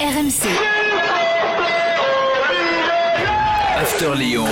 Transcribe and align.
RMC. 0.00 0.46
After 3.76 4.14
Lyon. 4.14 4.44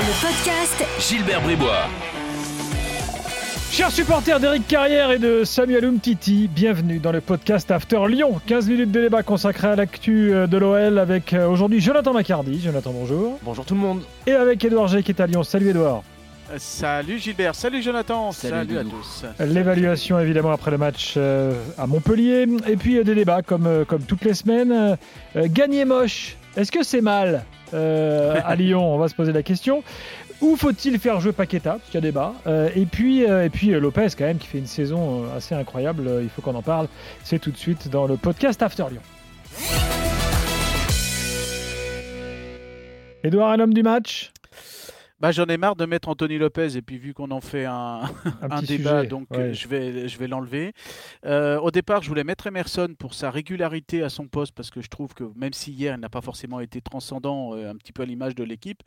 Le 0.00 0.26
podcast 0.26 0.84
Gilbert 0.98 1.40
Bribois. 1.42 1.86
Chers 3.70 3.92
supporters 3.92 4.40
d'Eric 4.40 4.66
Carrière 4.66 5.12
et 5.12 5.20
de 5.20 5.44
Samuel 5.44 5.84
Umtiti, 5.84 6.48
bienvenue 6.52 6.98
dans 6.98 7.12
le 7.12 7.20
podcast 7.20 7.70
After 7.70 8.08
Lyon. 8.08 8.40
15 8.44 8.70
minutes 8.70 8.90
de 8.90 9.02
débat 9.02 9.22
consacré 9.22 9.68
à 9.68 9.76
l'actu 9.76 10.34
euh, 10.34 10.48
de 10.48 10.56
l'OL 10.58 10.98
avec 10.98 11.32
euh, 11.32 11.46
aujourd'hui 11.46 11.80
Jonathan 11.80 12.12
Macardy. 12.12 12.60
Jonathan, 12.60 12.90
bonjour. 12.92 13.38
Bonjour 13.44 13.64
tout 13.64 13.74
le 13.74 13.80
monde. 13.80 14.02
Et 14.26 14.32
avec 14.32 14.64
Edouard 14.64 14.88
G 14.88 15.04
qui 15.04 15.12
est 15.12 15.20
à 15.20 15.28
Lyon. 15.28 15.44
Salut 15.44 15.70
Edouard. 15.70 16.02
Salut 16.58 17.18
Gilbert, 17.18 17.54
salut 17.54 17.82
Jonathan, 17.82 18.30
Salut, 18.30 18.78
à 18.78 18.84
tous. 18.84 19.24
L'évaluation 19.40 20.18
évidemment 20.20 20.52
après 20.52 20.70
le 20.70 20.78
match 20.78 21.14
euh, 21.16 21.52
à 21.76 21.86
Montpellier. 21.86 22.46
Et 22.68 22.76
puis 22.76 22.98
euh, 22.98 23.04
des 23.04 23.14
débats 23.16 23.42
comme, 23.42 23.66
euh, 23.66 23.84
comme 23.84 24.02
toutes 24.02 24.24
les 24.24 24.34
semaines. 24.34 24.70
Euh, 24.72 24.96
euh, 25.36 25.48
gagner 25.50 25.84
moche, 25.84 26.36
est-ce 26.56 26.70
que 26.70 26.84
c'est 26.84 27.00
mal 27.00 27.44
euh, 27.74 28.40
à 28.44 28.54
Lyon 28.56 28.94
On 28.94 28.96
va 28.98 29.08
se 29.08 29.14
poser 29.14 29.32
la 29.32 29.42
question. 29.42 29.82
Où 30.40 30.54
faut-il 30.54 30.98
faire 31.00 31.20
jouer 31.20 31.32
Paqueta? 31.32 31.72
Parce 31.72 31.86
qu'il 31.86 31.94
y 31.94 31.98
a 31.98 32.00
débat. 32.02 32.32
Euh, 32.46 32.68
et 32.76 32.86
puis, 32.86 33.24
euh, 33.24 33.44
et 33.44 33.50
puis 33.50 33.72
euh, 33.74 33.80
Lopez 33.80 34.08
quand 34.16 34.24
même 34.26 34.38
qui 34.38 34.46
fait 34.46 34.58
une 34.58 34.66
saison 34.66 35.24
euh, 35.24 35.36
assez 35.36 35.54
incroyable. 35.54 36.06
Euh, 36.06 36.20
Il 36.22 36.28
faut 36.28 36.42
qu'on 36.42 36.54
en 36.54 36.62
parle. 36.62 36.86
C'est 37.24 37.38
tout 37.40 37.50
de 37.50 37.56
suite 37.56 37.88
dans 37.88 38.06
le 38.06 38.16
podcast 38.16 38.62
After 38.62 38.84
Lyon. 38.90 39.00
Edouard, 43.24 43.50
un 43.50 43.58
homme 43.60 43.74
du 43.74 43.82
match? 43.82 44.30
Bah, 45.18 45.32
J'en 45.32 45.46
ai 45.46 45.56
marre 45.56 45.76
de 45.76 45.86
mettre 45.86 46.10
Anthony 46.10 46.36
Lopez 46.36 46.76
et 46.76 46.82
puis 46.82 46.98
vu 46.98 47.14
qu'on 47.14 47.30
en 47.30 47.40
fait 47.40 47.64
un, 47.64 48.02
Un 48.42 48.50
un 48.50 48.60
débat, 48.62 48.98
sujet, 49.00 49.06
donc 49.06 49.30
ouais. 49.30 49.54
je 49.54 49.66
vais, 49.66 50.08
je 50.08 50.18
vais 50.18 50.28
l'enlever. 50.28 50.74
Euh, 51.24 51.58
au 51.58 51.70
départ, 51.70 52.02
je 52.02 52.08
voulais 52.10 52.22
mettre 52.22 52.46
Emerson 52.48 52.94
pour 52.98 53.14
sa 53.14 53.30
régularité 53.30 54.02
à 54.02 54.10
son 54.10 54.26
poste 54.28 54.52
parce 54.54 54.68
que 54.70 54.82
je 54.82 54.88
trouve 54.88 55.14
que 55.14 55.24
même 55.34 55.54
si 55.54 55.72
hier 55.72 55.94
il 55.94 56.00
n'a 56.00 56.10
pas 56.10 56.20
forcément 56.20 56.60
été 56.60 56.82
transcendant, 56.82 57.54
euh, 57.54 57.70
un 57.70 57.76
petit 57.76 57.92
peu 57.94 58.02
à 58.02 58.04
l'image 58.04 58.34
de 58.34 58.44
l'équipe, 58.44 58.82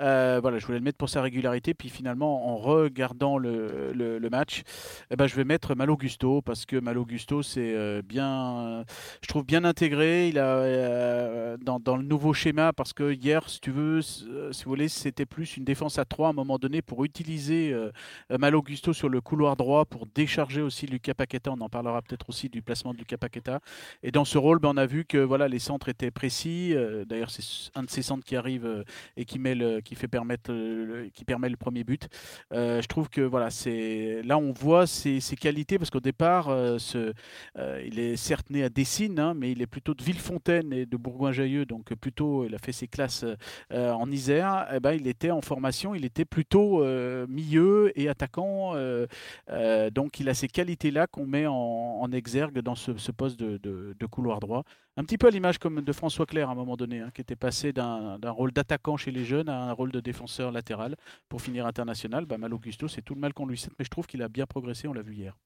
euh, 0.00 0.38
voilà, 0.40 0.56
je 0.58 0.64
voulais 0.64 0.78
le 0.78 0.84
mettre 0.84 0.96
pour 0.96 1.10
sa 1.10 1.20
régularité. 1.20 1.74
Puis 1.74 1.90
finalement, 1.90 2.48
en 2.48 2.56
regardant 2.56 3.36
le, 3.36 3.92
le- 3.92 4.18
le 4.18 4.30
match, 4.30 4.62
eh 5.10 5.16
ben, 5.16 5.26
je 5.26 5.34
vais 5.34 5.44
mettre 5.44 5.74
Malo 5.74 5.98
Gusto 5.98 6.40
parce 6.40 6.64
que 6.64 6.76
Malo 6.76 7.04
Gusto 7.04 7.42
c'est 7.42 8.00
bien, 8.02 8.84
je 9.20 9.28
trouve 9.28 9.44
bien 9.44 9.64
intégré. 9.64 10.28
Il 10.30 10.38
a 10.38 11.58
dans, 11.58 11.78
dans 11.78 11.96
le 11.98 12.04
nouveau 12.04 12.32
schéma 12.32 12.72
parce 12.72 12.94
que 12.94 13.12
hier, 13.12 13.46
si 13.50 13.60
tu 13.60 13.70
veux, 13.70 14.00
si 14.00 14.24
vous 14.64 14.70
voulez, 14.70 14.88
c'était 14.88 15.26
plus 15.26 15.58
une 15.58 15.64
défense 15.64 15.73
à 15.98 16.04
3 16.04 16.28
à 16.28 16.30
un 16.30 16.32
moment 16.32 16.58
donné 16.58 16.82
pour 16.82 17.04
utiliser 17.04 17.72
euh, 17.72 17.90
euh, 18.30 18.38
Malo 18.38 18.62
Gusto 18.62 18.92
sur 18.92 19.08
le 19.08 19.20
couloir 19.20 19.56
droit 19.56 19.84
pour 19.84 20.06
décharger 20.06 20.62
aussi 20.62 20.86
Lucas 20.86 21.14
Paqueta. 21.14 21.50
On 21.52 21.60
en 21.60 21.68
parlera 21.68 22.00
peut-être 22.02 22.28
aussi 22.28 22.48
du 22.48 22.62
placement 22.62 22.92
de 22.92 22.98
Lucas 22.98 23.16
Paqueta. 23.16 23.60
Et 24.02 24.10
dans 24.10 24.24
ce 24.24 24.38
rôle, 24.38 24.58
ben, 24.58 24.70
on 24.70 24.76
a 24.76 24.86
vu 24.86 25.04
que 25.04 25.18
voilà, 25.18 25.48
les 25.48 25.58
centres 25.58 25.88
étaient 25.88 26.10
précis. 26.10 26.72
Euh, 26.74 27.04
D'ailleurs, 27.04 27.30
c'est 27.30 27.70
un 27.74 27.82
de 27.82 27.90
ces 27.90 28.02
centres 28.02 28.24
qui 28.24 28.36
arrive 28.36 28.64
euh, 28.64 28.84
et 29.16 29.24
qui, 29.24 29.38
met 29.38 29.54
le, 29.54 29.80
qui, 29.80 29.94
fait 29.94 30.08
permettre, 30.08 30.50
euh, 30.52 31.08
qui 31.12 31.24
permet 31.24 31.48
le 31.48 31.56
premier 31.56 31.84
but. 31.84 32.08
Euh, 32.52 32.80
je 32.80 32.86
trouve 32.86 33.08
que 33.08 33.20
voilà, 33.20 33.50
c'est 33.50 34.22
là 34.24 34.38
on 34.38 34.52
voit 34.52 34.86
ses, 34.86 35.20
qualités 35.36 35.78
parce 35.78 35.90
qu'au 35.90 36.00
départ, 36.00 36.48
euh, 36.48 36.78
ce, 36.78 37.12
euh, 37.58 37.82
il 37.84 37.98
est 37.98 38.16
certes 38.16 38.50
né 38.50 38.62
à 38.64 38.68
Dessines, 38.68 39.18
hein, 39.18 39.34
mais 39.34 39.52
il 39.52 39.62
est 39.62 39.66
plutôt 39.66 39.94
de 39.94 40.02
Villefontaine 40.02 40.72
et 40.72 40.86
de 40.86 40.96
Bourgoin-Jallieu, 40.96 41.66
donc 41.66 41.92
euh, 41.92 41.96
plutôt 41.96 42.44
il 42.44 42.54
a 42.54 42.58
fait 42.58 42.72
ses 42.72 42.88
classes 42.88 43.24
euh, 43.72 43.92
en 43.92 44.10
Isère. 44.10 44.66
Eh 44.74 44.80
ben, 44.80 44.92
il 44.92 45.06
était 45.06 45.30
en 45.30 45.40
formation, 45.40 45.63
il 45.94 46.04
était 46.04 46.24
plutôt 46.24 46.82
euh, 46.82 47.26
milieu 47.28 47.92
et 47.98 48.08
attaquant. 48.08 48.74
euh, 48.74 49.06
euh, 49.50 49.90
donc 49.90 50.20
il 50.20 50.28
a 50.28 50.34
ces 50.34 50.48
qualités-là 50.48 51.06
qu'on 51.06 51.26
met 51.26 51.46
en, 51.46 51.54
en 51.54 52.12
exergue 52.12 52.58
dans 52.60 52.74
ce, 52.74 52.96
ce 52.96 53.12
poste 53.12 53.38
de, 53.38 53.58
de- 53.58 53.94
de 53.98 54.06
couloir 54.06 54.40
droit. 54.40 54.64
Un 54.96 55.04
petit 55.04 55.18
peu 55.18 55.26
à 55.26 55.30
l'image 55.30 55.58
comme 55.58 55.80
de 55.80 55.92
François 55.92 56.26
Clair 56.26 56.48
à 56.48 56.52
un 56.52 56.54
moment 56.54 56.76
donné, 56.76 57.00
hein, 57.00 57.10
qui 57.14 57.20
était 57.20 57.36
passé 57.36 57.72
d'un 57.72 58.18
rôle 58.30 58.52
d'attaquant 58.52 58.96
chez 58.96 59.10
les 59.10 59.24
jeunes 59.24 59.48
à 59.48 59.60
un 59.70 59.72
rôle 59.72 59.90
de 59.92 60.00
défenseur 60.00 60.52
latéral 60.52 60.96
pour 61.28 61.42
finir 61.42 61.66
international. 61.66 62.26
Bah, 62.26 62.38
Malo 62.38 62.58
Gusto, 62.58 62.86
c'est 62.88 63.02
tout 63.02 63.14
le 63.14 63.20
mal 63.20 63.32
qu'on 63.34 63.46
lui 63.46 63.58
souhaite, 63.58 63.74
mais 63.78 63.84
je 63.84 63.90
trouve 63.90 64.06
qu'il 64.06 64.22
a 64.22 64.28
bien 64.28 64.46
progressé, 64.46 64.86
on 64.88 64.92
l'a 64.92 65.02
vu 65.02 65.14
hier. 65.14 65.36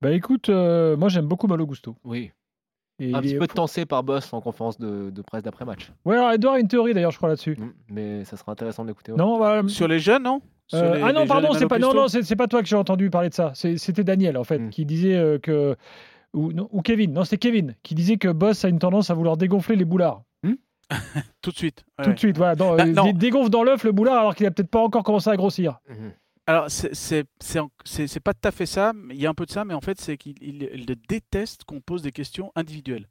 Bah 0.00 0.10
écoute, 0.12 0.48
euh, 0.48 0.96
moi 0.96 1.08
j'aime 1.08 1.26
beaucoup 1.26 1.46
Malo 1.46 1.64
Gusto. 1.66 1.96
Oui. 2.04 2.32
Et 3.04 3.14
Un 3.14 3.20
petit 3.20 3.34
est- 3.34 3.38
peu 3.38 3.46
tensé 3.46 3.84
par 3.86 4.02
Boss 4.02 4.32
en 4.32 4.40
conférence 4.40 4.78
de, 4.78 5.10
de 5.10 5.22
presse 5.22 5.42
d'après-match. 5.42 5.90
Ouais, 6.04 6.16
alors 6.16 6.32
Edouard 6.32 6.54
a 6.54 6.60
une 6.60 6.68
théorie 6.68 6.94
d'ailleurs, 6.94 7.10
je 7.10 7.16
crois 7.16 7.28
là-dessus. 7.28 7.56
Mm, 7.58 7.70
Mais 7.90 8.24
ça 8.24 8.36
sera 8.36 8.52
intéressant 8.52 8.82
de 8.84 8.88
l'écouter. 8.88 9.12
ouais. 9.12 9.18
Non, 9.18 9.36
voilà. 9.38 9.66
Sur 9.68 9.88
les 9.88 9.98
jeunes, 9.98 10.22
non? 10.22 10.40
Sur 10.68 10.78
Euh, 10.78 10.94
les- 10.96 11.02
ah 11.02 11.12
non, 11.12 11.26
pardon, 11.26 11.48
c'est 11.52 11.66
pas, 11.66 11.78
non, 11.78 11.92
non, 11.94 12.08
c'est 12.08 12.22
c'est 12.22 12.36
pas 12.36 12.46
toi 12.46 12.62
que 12.62 12.68
j'ai 12.68 12.76
entendu 12.76 13.10
parler 13.10 13.28
de 13.28 13.34
ça. 13.34 13.50
C'est- 13.54 13.76
C'était 13.76 14.04
Daniel 14.04 14.36
en 14.38 14.44
fait 14.44 14.58
Mm. 14.58 14.70
qui 14.70 14.84
disait 14.86 15.16
euh, 15.16 15.38
que 15.38 15.76
ou, 16.34 16.52
non, 16.52 16.68
ou 16.72 16.80
Kevin, 16.80 17.12
non, 17.12 17.24
c'était 17.24 17.38
Kevin 17.38 17.74
qui 17.82 17.94
disait 17.94 18.16
que 18.16 18.28
Boss 18.28 18.64
a 18.64 18.68
une 18.68 18.78
tendance 18.78 19.10
à 19.10 19.14
vouloir 19.14 19.36
dégonfler 19.36 19.76
les 19.76 19.84
boulards. 19.84 20.22
Tout 21.42 21.50
de 21.50 21.56
suite. 21.56 21.84
Tout 22.02 22.08
ouais. 22.08 22.14
de 22.14 22.18
suite, 22.18 22.36
voilà, 22.36 22.54
dans, 22.54 22.76
Bah, 22.76 22.84
euh, 22.86 23.12
dégonfle 23.12 23.48
dans 23.50 23.62
l'œuf 23.62 23.82
le 23.84 23.92
boulard 23.92 24.18
alors 24.18 24.34
qu'il 24.34 24.44
a 24.46 24.50
peut-être 24.50 24.70
pas 24.70 24.80
encore 24.80 25.02
commencé 25.02 25.30
à 25.30 25.36
grossir. 25.36 25.78
Mhm. 25.88 26.12
Alors, 26.46 26.66
c'est- 26.70 28.20
pas 28.20 28.34
tout 28.34 28.48
à 28.48 28.50
fait 28.50 28.66
ça, 28.66 28.92
mais 28.94 29.14
il 29.14 29.20
y 29.20 29.26
a 29.26 29.30
un 29.30 29.34
peu 29.34 29.46
de 29.46 29.50
ça, 29.50 29.64
mais 29.64 29.74
en 29.74 29.80
fait, 29.80 30.00
c'est 30.00 30.16
qu'il 30.16 30.34
il- 30.42 30.68
il 30.74 30.86
déteste 31.08 31.64
qu'on 31.64 31.80
pose 31.80 32.02
des 32.02 32.12
questions 32.12 32.50
individuelles. 32.56 33.08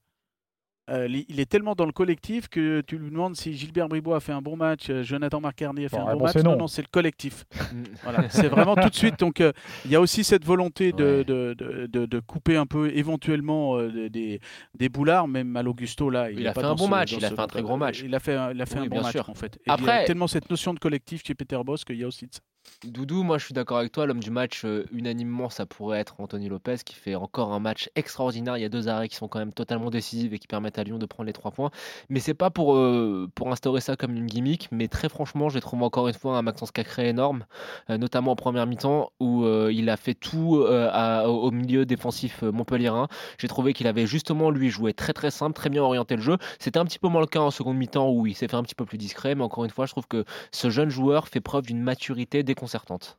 Euh, 0.89 1.07
il 1.29 1.39
est 1.39 1.45
tellement 1.45 1.73
dans 1.75 1.85
le 1.85 1.93
collectif 1.93 2.49
que 2.49 2.81
tu 2.81 2.97
lui 2.97 3.11
demandes 3.11 3.35
si 3.37 3.53
Gilbert 3.53 3.87
Bribois 3.87 4.17
a 4.17 4.19
fait 4.19 4.33
un 4.33 4.41
bon 4.41 4.57
match, 4.57 4.89
euh, 4.89 5.03
Jonathan 5.03 5.39
Marcarny 5.39 5.85
a 5.85 5.89
fait 5.89 5.95
Bon, 5.95 6.07
un 6.07 6.15
bon 6.17 6.23
match. 6.25 6.35
non. 6.37 6.57
non, 6.57 6.67
c'est 6.67 6.81
le 6.81 6.89
collectif. 6.91 7.45
Voilà, 8.03 8.29
c'est 8.29 8.49
vraiment 8.49 8.75
tout 8.75 8.89
de 8.89 8.95
suite. 8.95 9.17
Donc, 9.19 9.39
euh, 9.39 9.53
il 9.85 9.91
y 9.91 9.95
a 9.95 10.01
aussi 10.01 10.25
cette 10.25 10.43
volonté 10.43 10.91
de, 10.91 11.19
Ouais. 11.19 11.23
de, 11.23 12.05
de- 12.05 12.19
couper 12.19 12.57
un 12.57 12.65
peu 12.65 12.89
éventuellement 12.93 13.77
euh, 13.77 14.09
des- 14.09 14.41
des, 14.77 14.89
boulards, 14.89 15.29
même 15.29 15.47
Mal 15.47 15.67
Augusto 15.69 16.09
là. 16.09 16.29
Il 16.31 16.45
a 16.47 16.51
pas 16.51 16.61
fait 16.61 16.67
un 16.67 16.75
bon 16.75 16.85
ce- 16.85 16.89
match, 16.89 17.11
il 17.13 17.23
a 17.23 17.29
ce- 17.29 17.35
fait 17.35 17.41
un 17.41 17.47
très 17.47 17.61
gros 17.61 17.77
match. 17.77 18.01
Il 18.03 18.13
a 18.13 18.19
fait 18.19 18.35
un, 18.35 18.51
il 18.51 18.61
a 18.61 18.65
fait 18.65 18.79
Oui, 18.79 18.87
un 18.87 18.89
bon 18.89 19.01
match 19.03 19.11
sûr. 19.11 19.29
en 19.29 19.35
fait. 19.35 19.55
Et 19.57 19.59
il 19.67 19.69
y 19.69 19.71
a 19.71 19.73
Après- 19.75 20.05
tellement 20.05 20.27
cette 20.27 20.49
notion 20.49 20.73
de 20.73 20.79
collectif 20.79 21.21
chez 21.25 21.35
Peter 21.35 21.59
Boss 21.63 21.85
qu'il 21.85 21.97
y 21.97 22.03
a 22.03 22.07
aussi 22.07 22.25
de 22.27 22.33
ça. 22.33 22.41
Doudou, 22.83 23.23
moi 23.23 23.37
je 23.37 23.45
suis 23.45 23.53
d'accord 23.53 23.77
avec 23.77 23.91
toi. 23.91 24.05
L'homme 24.05 24.19
du 24.19 24.31
match, 24.31 24.65
euh, 24.65 24.85
unanimement, 24.91 25.49
ça 25.49 25.65
pourrait 25.65 25.99
être 25.99 26.15
Anthony 26.19 26.49
Lopez 26.49 26.77
qui 26.85 26.95
fait 26.95 27.15
encore 27.15 27.53
un 27.53 27.59
match 27.59 27.89
extraordinaire. 27.95 28.57
Il 28.57 28.61
y 28.61 28.65
a 28.65 28.69
deux 28.69 28.87
arrêts 28.87 29.07
qui 29.07 29.15
sont 29.15 29.27
quand 29.27 29.39
même 29.39 29.53
totalement 29.53 29.89
décisifs 29.89 30.33
et 30.33 30.39
qui 30.39 30.47
permettent 30.47 30.79
à 30.79 30.83
Lyon 30.83 30.97
de 30.97 31.05
prendre 31.05 31.27
les 31.27 31.33
trois 31.33 31.51
points. 31.51 31.71
Mais 32.09 32.19
c'est 32.19 32.33
pas 32.33 32.49
pour, 32.49 32.75
euh, 32.75 33.29
pour 33.35 33.51
instaurer 33.51 33.81
ça 33.81 33.95
comme 33.95 34.15
une 34.15 34.25
gimmick. 34.25 34.67
Mais 34.71 34.87
très 34.87 35.09
franchement, 35.09 35.49
j'ai 35.49 35.61
trouvé 35.61 35.83
encore 35.83 36.07
une 36.07 36.13
fois 36.13 36.37
un 36.37 36.41
Maxence 36.41 36.71
Cacré 36.71 37.09
énorme, 37.09 37.45
euh, 37.89 37.97
notamment 37.97 38.31
en 38.31 38.35
première 38.35 38.65
mi-temps 38.67 39.11
où 39.19 39.45
il 39.69 39.89
a 39.89 39.97
fait 39.97 40.13
tout 40.13 40.57
au 40.61 41.51
milieu 41.51 41.85
défensif 41.85 42.43
montpelliérain. 42.43 43.07
J'ai 43.37 43.47
trouvé 43.47 43.73
qu'il 43.73 43.87
avait 43.87 44.05
justement 44.07 44.49
lui 44.49 44.69
joué 44.69 44.93
très 44.93 45.13
très 45.13 45.31
simple, 45.31 45.55
très 45.55 45.69
bien 45.69 45.83
orienté 45.83 46.15
le 46.15 46.21
jeu. 46.21 46.37
C'était 46.59 46.79
un 46.79 46.85
petit 46.85 46.99
peu 46.99 47.07
moins 47.07 47.21
le 47.21 47.27
cas 47.27 47.39
en 47.39 47.51
seconde 47.51 47.77
mi-temps 47.77 48.09
où 48.11 48.27
il 48.27 48.35
s'est 48.35 48.47
fait 48.47 48.57
un 48.57 48.63
petit 48.63 48.75
peu 48.75 48.85
plus 48.85 48.97
discret. 48.97 49.35
Mais 49.35 49.43
encore 49.43 49.65
une 49.65 49.71
fois, 49.71 49.85
je 49.85 49.91
trouve 49.91 50.07
que 50.07 50.25
ce 50.51 50.69
jeune 50.69 50.89
joueur 50.89 51.27
fait 51.27 51.41
preuve 51.41 51.65
d'une 51.65 51.81
maturité 51.81 52.43
déconcertante. 52.61 53.17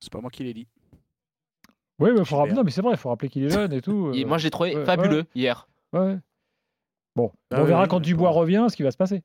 C'est 0.00 0.12
pas 0.12 0.20
moi 0.20 0.30
qui 0.30 0.44
l'ai 0.44 0.54
dit. 0.54 0.68
Oui, 1.98 2.10
mais 2.16 2.24
faut 2.24 2.36
rappeler, 2.36 2.54
non, 2.54 2.62
mais 2.64 2.70
c'est 2.70 2.80
vrai, 2.82 2.92
il 2.92 2.96
faut 2.96 3.08
rappeler 3.08 3.28
qu'il 3.28 3.44
est 3.44 3.50
jeune 3.50 3.72
et 3.72 3.80
tout. 3.82 4.12
Et 4.14 4.22
euh, 4.24 4.26
moi, 4.26 4.38
je 4.38 4.44
l'ai 4.44 4.50
trouvé 4.50 4.76
ouais, 4.76 4.84
fabuleux 4.84 5.24
hier. 5.34 5.68
ouais. 5.92 6.16
Bon, 7.14 7.30
Ah 7.50 7.56
on 7.58 7.62
oui, 7.62 7.68
verra 7.68 7.82
oui, 7.82 7.88
quand 7.88 8.00
Dubois 8.00 8.30
pour- 8.30 8.38
revient 8.38 8.66
ce 8.70 8.76
qui 8.76 8.82
va 8.82 8.90
se 8.90 8.96
passer. 8.96 9.22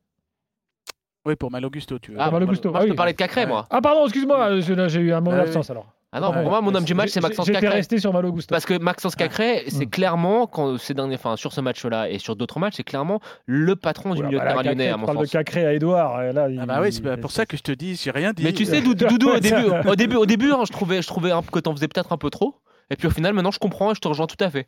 Oui, 1.25 1.35
pour 1.35 1.51
Mal 1.51 1.63
Augusto, 1.65 1.99
tu 1.99 2.11
veux. 2.11 2.17
Ah, 2.19 2.31
Malo 2.31 2.45
moi, 2.45 2.53
Gusto, 2.53 2.71
moi, 2.71 2.81
ah 2.83 2.87
je 2.87 2.93
parler 2.93 3.13
de 3.13 3.17
Cacré, 3.17 3.41
Ouais. 3.41 3.47
moi. 3.47 3.65
Ah 3.69 3.81
pardon, 3.81 4.03
excuse-moi, 4.05 4.49
là, 4.49 4.87
j'ai 4.87 4.99
eu 5.01 5.13
un 5.13 5.21
moment 5.21 5.31
Ah 5.37 5.39
oui. 5.39 5.45
d'absence 5.45 5.69
alors. 5.69 5.93
Ah 6.13 6.21
non, 6.21 6.29
Ouais. 6.31 6.41
pour 6.41 6.51
moi, 6.51 6.61
mon 6.61 6.73
homme 6.73 6.85
du 6.85 6.93
match, 6.93 7.09
c'est 7.09 7.19
Maxence 7.19 7.47
J'étais 7.47 7.59
Cacré. 7.59 7.75
resté 7.77 7.99
sur 7.99 8.13
Malo 8.13 8.31
Gusto. 8.31 8.53
Parce 8.53 8.65
que 8.65 8.77
Maxence 8.79 9.15
Cacré, 9.15 9.65
c'est 9.67 9.87
clairement, 9.87 10.47
quand 10.47 10.77
ces 10.77 10.93
derniers, 10.93 11.15
enfin, 11.15 11.35
sur 11.35 11.51
ce 11.51 11.59
match-là 11.59 12.09
et 12.09 12.17
sur 12.17 12.35
d'autres 12.37 12.59
matchs, 12.59 12.75
c'est 12.77 12.83
clairement 12.85 13.19
le 13.45 13.75
patron 13.75 14.13
du 14.13 14.19
Oula, 14.19 14.27
milieu 14.29 14.39
de 14.39 14.43
bah 14.45 14.49
terrain 14.51 14.63
lyonnais, 14.63 14.87
à 14.89 14.93
tu 14.93 14.99
mon 15.01 15.05
parles 15.05 15.25
de. 15.25 15.25
Cacré 15.29 15.65
à 15.65 15.73
Edouard. 15.73 16.23
et 16.23 16.31
Là, 16.31 16.47
il- 16.49 16.59
Ah 16.61 16.65
bah 16.65 16.79
oui, 16.81 16.93
c'est 16.93 17.17
pour 17.17 17.31
ça 17.31 17.45
que 17.45 17.57
je 17.57 17.61
te 17.61 17.73
dis, 17.73 17.95
j'ai 17.97 18.11
rien 18.11 18.31
dit. 18.31 18.43
Mais 18.43 18.53
tu 18.53 18.63
sais, 18.65 18.81
Doudou, 18.81 19.05
au 19.31 19.39
début, 19.39 19.55
au 19.85 19.95
début, 19.95 20.15
au 20.15 20.25
début 20.25 20.51
hein, 20.53 20.63
je 20.65 20.71
trouvais, 20.71 21.01
je 21.01 21.07
trouvais 21.07 21.31
un- 21.31 21.41
que 21.41 21.59
t'en 21.59 21.75
faisais 21.75 21.87
peut-être 21.89 22.13
un 22.13 22.17
peu 22.17 22.29
trop. 22.29 22.61
Et 22.89 22.95
puis 22.95 23.07
au 23.07 23.11
final, 23.11 23.33
maintenant, 23.33 23.51
je 23.51 23.59
comprends 23.59 23.91
et 23.91 23.95
je 23.95 23.99
te 23.99 24.07
rejoins 24.07 24.27
tout 24.27 24.41
à 24.41 24.49
fait. 24.49 24.65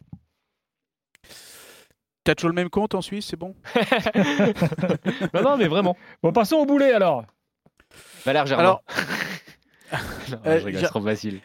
T'as 2.26 2.36
toujours 2.36 2.50
le 2.50 2.56
même 2.56 2.70
compte 2.70 2.96
en 2.96 3.02
Suisse, 3.02 3.28
c'est 3.30 3.38
bon? 3.38 3.56
Non, 5.34 5.42
non, 5.42 5.58
mais 5.58 5.68
vraiment. 5.68 5.96
Bon, 6.22 6.32
passons 6.34 6.58
au 6.58 6.66
boulet 6.66 6.92
alors. 6.94 7.24
Valère 8.26 8.46
Germain. 8.46 8.64
Alors, 8.64 8.84
Non, 10.32 10.38
euh, 10.46 10.60
je 10.60 10.66
rigole, 10.66 10.74
j'a- 10.74 10.80
c'est 10.88 10.88
trop 10.88 11.02
facile. 11.02 11.40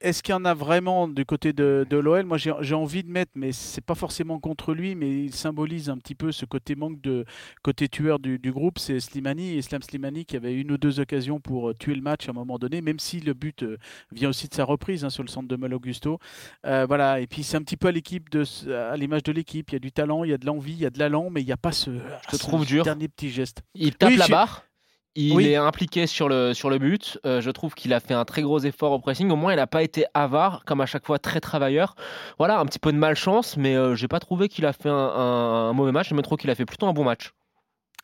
Est-ce 0.00 0.22
qu'il 0.22 0.30
y 0.32 0.36
en 0.36 0.44
a 0.44 0.54
vraiment 0.54 1.08
du 1.08 1.24
côté 1.24 1.52
de, 1.52 1.84
de 1.90 1.96
l'OL 1.96 2.24
Moi, 2.24 2.36
j'ai 2.38 2.74
envie 2.76 3.02
de 3.02 3.10
mettre, 3.10 3.32
mais 3.34 3.50
c'est 3.50 3.80
pas 3.80 3.96
forcément 3.96 4.38
contre 4.38 4.72
lui, 4.72 4.94
mais 4.94 5.10
il 5.24 5.34
symbolise 5.34 5.90
un 5.90 5.98
petit 5.98 6.14
peu 6.14 6.30
ce 6.30 6.44
côté 6.44 6.76
manque 6.76 7.00
de 7.00 7.24
côté 7.64 7.88
tueur 7.88 8.20
du, 8.20 8.38
du 8.38 8.52
groupe. 8.52 8.78
C'est 8.78 9.00
Slimani, 9.00 9.56
Islam 9.56 9.82
Slimani, 9.82 10.24
qui 10.24 10.36
avait 10.36 10.54
une 10.54 10.70
ou 10.70 10.78
deux 10.78 11.00
occasions 11.00 11.40
pour 11.40 11.70
euh, 11.70 11.74
tuer 11.74 11.96
le 11.96 12.00
match 12.00 12.28
à 12.28 12.30
un 12.30 12.34
moment 12.34 12.60
donné, 12.60 12.80
même 12.80 13.00
si 13.00 13.18
le 13.18 13.34
but 13.34 13.64
euh, 13.64 13.76
vient 14.12 14.28
aussi 14.28 14.46
de 14.46 14.54
sa 14.54 14.62
reprise 14.62 15.04
hein, 15.04 15.10
sur 15.10 15.24
le 15.24 15.28
centre 15.28 15.48
de 15.48 15.56
Mal 15.56 15.74
Augusto. 15.74 16.20
Euh, 16.64 16.86
voilà. 16.86 17.18
Et 17.18 17.26
puis 17.26 17.42
c'est 17.42 17.56
un 17.56 17.62
petit 17.62 17.76
peu 17.76 17.88
à 17.88 17.92
l'équipe 17.92 18.30
de, 18.30 18.44
à 18.72 18.96
l'image 18.96 19.24
de 19.24 19.32
l'équipe. 19.32 19.68
Il 19.70 19.72
y 19.72 19.76
a 19.76 19.80
du 19.80 19.90
talent, 19.90 20.22
il 20.22 20.30
y 20.30 20.32
a 20.32 20.38
de 20.38 20.46
l'envie, 20.46 20.74
il 20.74 20.78
y 20.78 20.86
a 20.86 20.90
de 20.90 20.98
l'allant, 21.00 21.28
mais 21.28 21.40
il 21.42 21.46
n'y 21.46 21.50
a 21.52 21.56
pas 21.56 21.72
ce, 21.72 21.90
Je 21.90 22.28
te 22.30 22.36
ce 22.36 22.38
trouve 22.38 22.64
dur. 22.64 22.84
dernier 22.84 23.08
petit 23.08 23.30
geste. 23.30 23.62
Il 23.74 23.96
tape 23.96 24.10
Oui, 24.10 24.16
la 24.16 24.26
je- 24.26 24.30
barre. 24.30 24.62
Il 25.20 25.34
Oui. 25.34 25.46
est 25.48 25.56
impliqué 25.56 26.06
sur 26.06 26.28
le, 26.28 26.54
sur 26.54 26.70
le 26.70 26.78
but. 26.78 27.18
Euh, 27.26 27.40
je 27.40 27.50
trouve 27.50 27.74
qu'il 27.74 27.92
a 27.92 27.98
fait 27.98 28.14
un 28.14 28.24
très 28.24 28.40
gros 28.42 28.60
effort 28.60 28.92
au 28.92 29.00
pressing. 29.00 29.28
Au 29.32 29.36
moins, 29.36 29.52
il 29.52 29.56
n'a 29.56 29.66
pas 29.66 29.82
été 29.82 30.04
avare, 30.14 30.62
comme 30.64 30.80
à 30.80 30.86
chaque 30.86 31.04
fois, 31.04 31.18
très 31.18 31.40
travailleur. 31.40 31.96
Voilà, 32.38 32.60
un 32.60 32.66
petit 32.66 32.78
peu 32.78 32.92
de 32.92 32.98
malchance, 32.98 33.56
mais 33.56 33.74
euh, 33.74 33.96
j'ai 33.96 34.06
pas 34.06 34.20
trouvé 34.20 34.48
qu'il 34.48 34.64
a 34.64 34.72
fait 34.72 34.88
un, 34.88 34.94
un- 34.94 35.70
un 35.70 35.72
mauvais 35.72 35.90
match. 35.90 36.08
Je 36.10 36.14
me 36.14 36.22
trouve 36.22 36.38
qu'il 36.38 36.50
a 36.50 36.54
fait 36.54 36.66
plutôt 36.66 36.86
un 36.86 36.92
bon 36.92 37.02
match. 37.02 37.32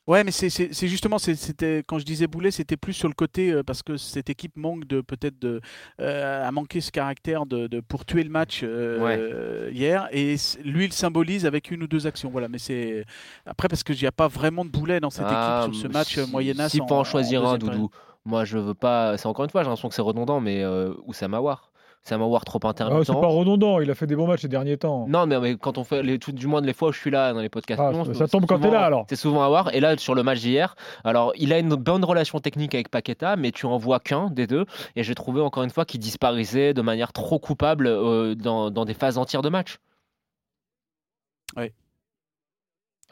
Ouais, 0.07 0.23
mais 0.23 0.31
c'est 0.33 0.87
justement, 0.87 1.19
c'était 1.19 1.83
quand 1.87 1.99
je 1.99 2.05
disais 2.05 2.27
Boulet, 2.27 2.51
c'était 2.51 2.77
plus 2.77 2.93
sur 2.93 3.09
le 3.09 3.15
côté 3.15 3.51
euh, 3.51 3.63
parce 3.63 3.83
que 3.83 3.97
cette 3.97 4.29
équipe 4.29 4.55
manque 4.57 4.85
de 4.87 5.01
peut-être 5.01 5.39
de 5.39 5.63
euh, 6.01 6.47
a 6.47 6.51
manqué 6.53 6.83
ce 6.83 6.91
caractère 6.93 7.47
de, 7.47 7.69
de- 7.69 7.81
pour 7.81 8.05
tuer 8.05 8.23
le 8.23 8.29
match 8.29 8.61
euh, 8.63 9.71
hier 9.73 10.07
et 10.13 10.37
lui 10.63 10.85
il 10.85 10.93
symbolise 10.93 11.47
avec 11.47 11.71
une 11.71 11.83
ou 11.83 11.87
deux 11.87 12.07
actions. 12.07 12.29
Voilà, 12.29 12.49
mais 12.49 12.59
c'est 12.59 13.07
après 13.47 13.69
parce 13.69 13.83
que 13.83 13.95
n'y 13.99 14.07
a 14.07 14.13
pas 14.13 14.29
vraiment 14.29 14.67
de 14.67 14.71
Boulet 14.71 15.01
dans 15.01 15.09
cette 15.11 15.25
Ah, 15.27 15.63
équipe 15.63 15.75
sur 15.75 15.83
ce 15.89 15.89
match 15.93 16.19
euh, 16.19 16.25
si- 16.27 16.31
moyennas. 16.33 16.69
Si 16.69 16.81
en- 16.83 16.87
faut 16.87 16.95
en 16.97 17.05
choisir 17.05 17.43
un, 17.47 17.57
Doudou. 17.57 17.89
Moi, 18.27 18.45
je 18.45 18.59
veux 18.59 18.75
pas. 18.75 19.17
C'est 19.19 19.27
encore 19.27 19.45
une 19.45 19.51
fois, 19.51 19.63
j'ai 19.63 19.69
l'impression 19.69 19.89
que 19.89 19.95
c'est 19.95 20.03
redondant, 20.03 20.41
mais 20.41 20.63
euh, 20.63 20.93
Oussama 21.07 21.41
War. 21.41 21.71
Oussama 22.07 22.27
War 22.27 22.45
trop 22.45 22.59
Ah, 22.65 22.69
intermittent. 22.69 23.07
c'est 23.07 23.13
pas 23.15 23.27
redondant, 23.29 23.81
il 23.81 23.91
a 23.91 23.95
fait 23.95 24.07
des 24.07 24.15
bons 24.15 24.27
matchs 24.27 24.43
ces 24.43 24.49
derniers 24.49 24.77
temps. 24.77 25.07
Non, 25.09 25.27
mais, 25.27 25.41
mais 25.41 25.57
quand 25.57 25.79
on 25.79 25.85
fait 25.85 26.03
les, 26.03 26.19
tout 26.19 26.33
du 26.33 26.47
moins 26.47 26.61
les 26.61 26.75
fois 26.75 26.89
où 26.89 26.93
je 26.93 26.99
suis 27.01 27.11
là 27.11 27.33
dans 27.33 27.41
les 27.41 27.49
podcasts, 27.49 27.81
Ah, 27.83 27.93
non, 27.93 28.05
ça- 28.05 28.13
c'est- 28.13 28.19
ça 28.19 28.29
tombe 28.29 28.43
c'est 28.43 28.47
quand 28.49 28.59
t'es 28.61 28.71
là, 28.71 28.85
alors. 28.85 29.07
C'est 29.09 29.17
souvent 29.17 29.43
à 29.43 29.49
voir. 29.49 29.75
Et 29.75 29.81
là, 29.81 29.97
sur 29.97 30.15
le 30.15 30.23
match 30.23 30.41
d'hier, 30.41 30.77
alors 31.05 31.33
il 31.37 31.51
a 31.53 31.59
une 31.59 31.75
bonne 31.77 32.05
relation 32.05 32.41
technique 32.41 32.75
avec 32.75 32.91
Paqueta, 32.91 33.37
mais 33.37 33.53
tu 33.53 33.65
en 33.65 33.79
vois 33.79 34.01
qu'un 34.01 34.29
des 34.29 34.47
deux. 34.47 34.67
Et 34.97 35.03
j'ai 35.03 35.15
trouvé 35.15 35.41
encore 35.41 35.63
une 35.63 35.71
fois 35.71 35.87
qu'il 35.87 36.01
disparaissait 36.01 36.75
de 36.75 36.83
manière 36.83 37.13
trop 37.15 37.39
coupable 37.39 37.87
euh, 37.87 38.35
dans, 38.35 38.71
dans 38.71 38.85
des 38.85 38.95
phases 38.95 39.17
entières 39.17 39.43
de 39.43 39.49
match. 39.49 39.79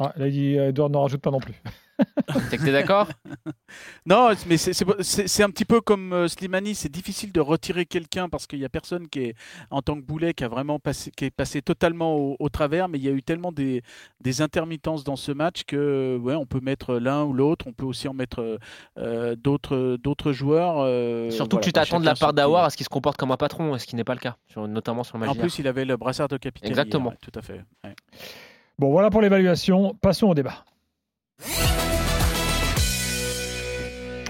Ah, 0.02 0.12
là, 0.16 0.26
il 0.28 0.32
dit, 0.32 0.58
euh, 0.58 0.68
Edouard 0.70 0.90
n'en 0.90 1.02
rajoute 1.02 1.20
pas 1.20 1.30
non 1.30 1.40
plus. 1.40 1.54
C'est 2.50 2.58
que 2.58 2.64
t'es 2.64 2.72
d'accord? 2.72 3.08
Non, 4.06 4.30
mais 4.48 4.56
c'est- 4.56 4.72
c'est 4.72 4.84
c'est- 5.02 5.28
c'est 5.28 5.42
un 5.42 5.48
petit 5.50 5.64
peu 5.64 5.80
comme 5.80 6.12
euh, 6.12 6.28
Slimani, 6.28 6.74
c'est 6.74 6.90
difficile 6.90 7.30
de 7.32 7.40
retirer 7.40 7.86
quelqu'un 7.86 8.28
parce 8.28 8.46
qu'il 8.46 8.58
n'y 8.58 8.64
a 8.64 8.68
personne 8.68 9.08
qui 9.08 9.20
est, 9.20 9.34
en 9.70 9.80
tant 9.82 9.94
que 9.96 10.00
Boulet, 10.04 10.34
qui 10.34 10.42
a 10.44 10.48
vraiment 10.48 10.78
passé, 10.80 11.10
qui 11.16 11.26
est 11.26 11.30
passé 11.30 11.62
totalement 11.62 12.16
au, 12.16 12.36
au 12.38 12.48
travers, 12.48 12.88
mais 12.88 12.98
il 12.98 13.04
y 13.04 13.08
a 13.08 13.12
eu 13.12 13.22
tellement 13.22 13.52
des, 13.52 13.82
des 14.20 14.42
intermittences 14.42 15.04
dans 15.04 15.16
ce 15.16 15.30
match 15.32 15.62
que 15.64 16.18
ouais, 16.20 16.34
on 16.34 16.44
peut 16.46 16.60
mettre 16.60 16.94
l'un 16.96 17.22
ou 17.24 17.32
l'autre, 17.32 17.66
on 17.68 17.72
peut 17.72 17.86
aussi 17.86 18.08
en 18.08 18.14
mettre 18.14 18.40
euh, 18.40 18.58
euh, 18.98 19.36
d'autres 19.36 19.96
d'autres 20.02 20.32
joueurs. 20.32 20.78
euh, 20.80 21.30
Surtout 21.30 21.58
que 21.58 21.64
tu 21.64 21.72
t'attends 21.72 22.00
de 22.00 22.04
la 22.04 22.14
part 22.14 22.32
d'Awar 22.34 22.64
à 22.64 22.70
ce 22.70 22.76
qu'il 22.76 22.84
se 22.84 22.90
comporte 22.90 23.16
comme 23.16 23.30
un 23.30 23.36
patron, 23.36 23.78
ce 23.78 23.86
qui 23.86 23.96
n'est 23.96 24.04
pas 24.04 24.14
le 24.14 24.20
cas, 24.20 24.36
sur- 24.48 24.66
notamment 24.66 25.04
sur 25.04 25.16
le 25.18 25.20
match 25.26 25.36
En 25.36 25.40
plus, 25.40 25.58
il 25.60 25.68
avait 25.68 25.84
le 25.84 25.96
brassard 25.96 26.28
de 26.28 26.36
capitaine. 26.36 26.68
Exactement. 26.70 27.10
hier, 27.10 27.12
ouais, 27.12 27.18
tout 27.30 27.38
à 27.38 27.42
fait. 27.42 27.62
ouais. 27.84 27.94
Bon, 28.82 28.90
voilà 28.90 29.10
pour 29.10 29.20
l'évaluation. 29.20 29.94
Passons 30.00 30.26
au 30.26 30.34
débat. 30.34 30.64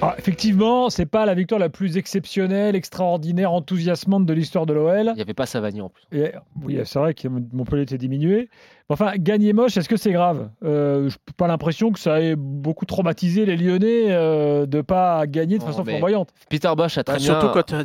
Ah, 0.03 0.15
effectivement, 0.19 0.91
c'est 0.91 1.07
pas 1.07 1.25
la 1.25 1.33
victoire 1.33 1.59
la 1.59 1.71
plus 1.71 1.97
exceptionnelle, 1.97 2.77
extraordinaire, 2.77 3.51
enthousiasmante 3.51 4.27
de 4.27 4.35
l'histoire 4.35 4.67
de 4.67 4.75
l'OL. 4.75 5.07
Il 5.07 5.15
n'y 5.15 5.23
avait 5.23 5.33
pas 5.33 5.47
Savani 5.47 5.81
en 5.81 5.89
plus. 5.89 6.03
Et, 6.13 6.33
oui, 6.63 6.79
c'est 6.85 6.99
vrai 6.99 7.15
que 7.15 7.29
Montpellier 7.29 7.85
était 7.85 7.97
diminué. 7.97 8.51
Enfin, 8.93 9.13
gagner 9.17 9.53
moche, 9.53 9.77
est-ce 9.77 9.89
que 9.89 9.97
c'est 9.97 10.13
grave? 10.13 10.51
Euh, 10.65 11.09
Je 11.09 11.15
n'ai 11.17 11.33
pas 11.37 11.47
l'impression 11.49 11.91
que 11.93 11.99
ça 11.99 12.21
ait 12.21 12.37
beaucoup 12.37 12.85
traumatisé 12.87 13.45
les 13.47 13.57
Lyonnais 13.57 14.07
euh, 14.11 14.67
de 14.67 14.81
pas 14.81 15.27
gagner 15.27 15.59
de 15.59 15.63
Non, 15.63 15.69
façon 15.71 15.85
flamboyante. 15.85 16.31
Peter 16.51 16.71
Bosch 16.77 16.99
a 16.99 17.05
très 17.05 17.15
Bah, 17.15 17.19
bien. 17.19 17.27
surtout 17.41 17.49
quand 17.53 17.63
tu 17.63 17.75
as, 17.75 17.85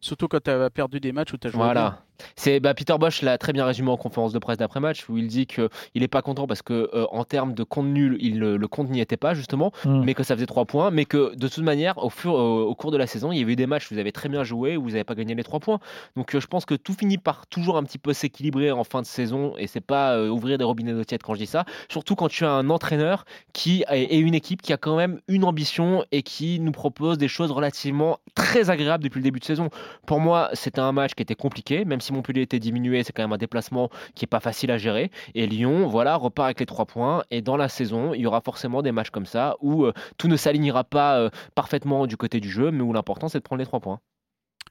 surtout 0.00 0.28
quand 0.28 0.42
tu 0.42 0.50
as 0.50 0.70
perdu 0.70 1.00
des 1.00 1.12
matchs 1.12 1.32
où 1.32 1.36
tu 1.38 1.48
as 1.48 1.50
joué. 1.50 1.62
Voilà. 1.62 2.02
C'est 2.34 2.58
bah, 2.58 2.74
Peter 2.74 2.94
Bosch 2.98 3.22
l'a 3.22 3.38
très 3.38 3.52
bien 3.52 3.64
résumé 3.64 3.90
en 3.92 3.96
conférence 3.96 4.32
de 4.32 4.40
presse 4.40 4.58
d'après 4.58 4.80
match 4.80 5.08
où 5.08 5.18
il 5.18 5.28
dit 5.28 5.46
que 5.46 5.68
il 5.94 6.02
est 6.02 6.08
pas 6.08 6.20
content 6.20 6.48
parce 6.48 6.62
que 6.62 6.90
euh, 6.92 7.06
en 7.12 7.22
termes 7.22 7.54
de 7.54 7.62
compte 7.62 7.86
nul, 7.86 8.16
il, 8.20 8.40
le 8.40 8.56
le 8.56 8.66
compte 8.68 8.90
n'y 8.90 9.00
était 9.00 9.16
pas 9.16 9.34
justement, 9.34 9.70
Hmm. 9.84 10.02
mais 10.04 10.14
que 10.14 10.24
ça 10.24 10.34
faisait 10.34 10.46
trois 10.46 10.64
points, 10.64 10.90
mais 10.90 11.04
que 11.04 11.36
de 11.36 11.46
toute 11.46 11.62
manière 11.62 11.96
au 12.02 12.10
fur 12.10 12.32
au, 12.34 12.62
au 12.64 12.74
cours 12.74 12.90
de 12.90 12.96
la 12.96 13.06
saison, 13.06 13.30
il 13.30 13.38
y 13.38 13.42
avait 13.42 13.52
eu 13.52 13.56
des 13.56 13.68
matchs 13.68 13.88
où 13.90 13.94
vous 13.94 14.00
avez 14.00 14.10
très 14.10 14.28
bien 14.28 14.42
joué 14.42 14.76
où 14.76 14.82
vous 14.82 14.90
n'avez 14.90 15.04
pas 15.04 15.14
gagné 15.14 15.36
les 15.36 15.44
trois 15.44 15.60
points. 15.60 15.78
Donc 16.16 16.34
euh, 16.34 16.40
je 16.40 16.48
pense 16.48 16.64
que 16.64 16.74
tout 16.74 16.92
finit 16.92 17.18
par 17.18 17.46
toujours 17.46 17.76
un 17.76 17.84
petit 17.84 17.98
peu 17.98 18.12
s'équilibrer 18.12 18.72
en 18.72 18.82
fin 18.82 19.00
de 19.00 19.06
saison 19.06 19.54
et 19.56 19.68
c'est 19.68 19.80
pas 19.80 20.17
euh, 20.18 20.28
ouvrir 20.28 20.58
des 20.58 20.64
robinets 20.64 20.92
d'eau 20.92 21.04
tiède 21.04 21.22
quand 21.22 21.34
je 21.34 21.40
dis 21.40 21.46
ça. 21.46 21.64
Surtout 21.88 22.14
quand 22.14 22.28
tu 22.28 22.44
as 22.44 22.50
un 22.50 22.70
entraîneur 22.70 23.24
qui 23.52 23.84
et 23.90 24.18
une 24.18 24.34
équipe 24.34 24.62
qui 24.62 24.72
a 24.72 24.76
quand 24.76 24.96
même 24.96 25.20
une 25.28 25.44
ambition 25.44 26.04
et 26.12 26.22
qui 26.22 26.60
nous 26.60 26.72
propose 26.72 27.18
des 27.18 27.28
choses 27.28 27.50
relativement 27.50 28.18
très 28.34 28.70
agréables 28.70 29.04
depuis 29.04 29.18
le 29.18 29.24
début 29.24 29.40
de 29.40 29.44
saison. 29.44 29.70
Pour 30.06 30.20
moi, 30.20 30.50
c'était 30.52 30.80
un 30.80 30.92
match 30.92 31.14
qui 31.14 31.22
était 31.22 31.34
compliqué, 31.34 31.84
même 31.84 32.00
si 32.00 32.12
Montpellier 32.12 32.42
était 32.42 32.58
diminué, 32.58 33.02
c'est 33.02 33.12
quand 33.12 33.22
même 33.22 33.32
un 33.32 33.38
déplacement 33.38 33.90
qui 34.14 34.24
est 34.24 34.28
pas 34.28 34.40
facile 34.40 34.70
à 34.70 34.78
gérer. 34.78 35.10
Et 35.34 35.46
Lyon, 35.46 35.86
voilà, 35.86 36.16
repart 36.16 36.46
avec 36.46 36.60
les 36.60 36.66
trois 36.66 36.86
points. 36.86 37.22
Et 37.30 37.42
dans 37.42 37.56
la 37.56 37.68
saison, 37.68 38.14
il 38.14 38.20
y 38.20 38.26
aura 38.26 38.40
forcément 38.40 38.82
des 38.82 38.92
matchs 38.92 39.10
comme 39.10 39.26
ça 39.26 39.56
où 39.60 39.84
euh, 39.84 39.92
tout 40.16 40.28
ne 40.28 40.36
s'alignera 40.36 40.84
pas 40.84 41.18
euh, 41.18 41.30
parfaitement 41.54 42.06
du 42.06 42.16
côté 42.16 42.40
du 42.40 42.50
jeu, 42.50 42.70
mais 42.70 42.82
où 42.82 42.92
l'important 42.92 43.28
c'est 43.28 43.38
de 43.38 43.44
prendre 43.44 43.60
les 43.60 43.66
trois 43.66 43.80
points. 43.80 44.00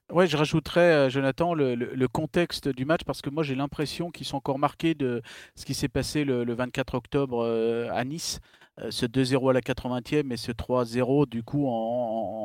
Ouais, 0.09 0.25
je 0.25 0.38
rajouterais, 0.38 0.80
euh, 0.80 1.09
Jonathan, 1.09 1.54
le, 1.54 2.07
contexte 2.07 2.69
du 2.69 2.86
match 2.86 3.04
parce 3.04 3.21
que 3.21 3.30
moi 3.30 3.44
j'ai 3.44 3.56
l'impression 3.56 4.09
qu'ils 4.09 4.25
sont 4.25 4.38
encore 4.38 4.57
marqués 4.57 4.94
de 4.95 5.21
ce 5.56 5.65
qui 5.65 5.74
s'est 5.74 5.89
passé 5.89 6.24
le, 6.24 6.45
le 6.45 6.54
24 6.54 6.94
octobre 6.95 7.44
euh, 7.44 7.89
à 7.92 8.06
Nice. 8.06 8.39
Euh, 8.83 8.91
ce 8.91 9.07
2-0 9.07 9.50
à 9.50 9.53
la 9.53 9.62
80e 9.62 10.31
et 10.31 10.38
ce 10.38 10.51
3-0 10.51 11.25
du 11.27 11.41
coup 11.41 11.68
en, 11.68 11.71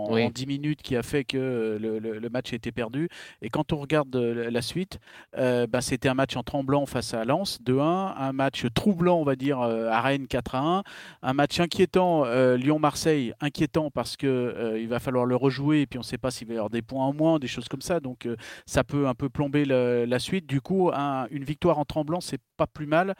en- 0.08 0.12
Oui. 0.14 0.24
en 0.24 0.30
10 0.30 0.46
minutes 0.46 0.80
qui 0.82 0.96
a 0.96 1.02
fait 1.02 1.24
que 1.24 1.36
euh, 1.36 1.78
le, 1.78 1.98
le- 1.98 2.18
le 2.18 2.28
match 2.30 2.52
a 2.52 2.56
été 2.56 2.72
perdu. 2.72 3.08
Et 3.42 3.50
quand 3.50 3.72
on 3.72 3.76
regarde 3.76 4.14
euh, 4.16 4.50
la 4.50 4.62
suite, 4.62 4.98
euh, 5.36 5.66
ben, 5.66 5.80
c'était 5.82 6.08
un 6.08 6.14
match 6.14 6.34
en 6.36 6.42
tremblant 6.42 6.86
face 6.86 7.12
à 7.12 7.24
Lens 7.26 7.58
2-1, 7.66 8.14
un 8.16 8.32
match 8.32 8.64
troublant 8.74 9.18
on 9.18 9.24
va 9.24 9.36
dire 9.36 9.60
à 9.60 10.00
Rennes 10.00 10.24
4-1, 10.26 10.82
un 11.22 11.32
match 11.34 11.60
inquiétant 11.60 12.24
euh, 12.24 12.56
Lyon-Marseille, 12.56 13.34
inquiétant 13.40 13.90
parce 13.90 14.16
que 14.16 14.26
euh, 14.26 14.80
il 14.80 14.88
va 14.88 15.00
falloir 15.00 15.26
le 15.26 15.36
rejouer 15.36 15.82
et 15.82 15.86
puis 15.86 15.98
on 15.98 16.02
ne 16.02 16.06
sait 16.06 16.18
pas 16.18 16.30
s'il 16.30 16.48
va 16.48 16.54
y 16.54 16.56
avoir 16.56 16.70
des 16.70 16.82
points 16.82 17.04
en 17.04 17.12
moins, 17.12 17.38
des 17.38 17.46
choses 17.46 17.68
comme 17.68 17.82
ça. 17.82 18.00
Donc 18.00 18.26
ça 18.64 18.84
peut 18.84 19.06
un 19.06 19.14
peu 19.14 19.28
plomber 19.28 19.64
le- 19.66 20.06
la 20.06 20.18
suite. 20.18 20.46
Du 20.46 20.60
coup, 20.62 20.90
un- 20.94 21.26
une 21.30 21.44
victoire 21.44 21.78
en 21.78 21.84
tremblant, 21.84 22.20
c'est 22.22 22.40
pas 22.56 22.66
plus 22.66 22.86
mal 22.86 23.14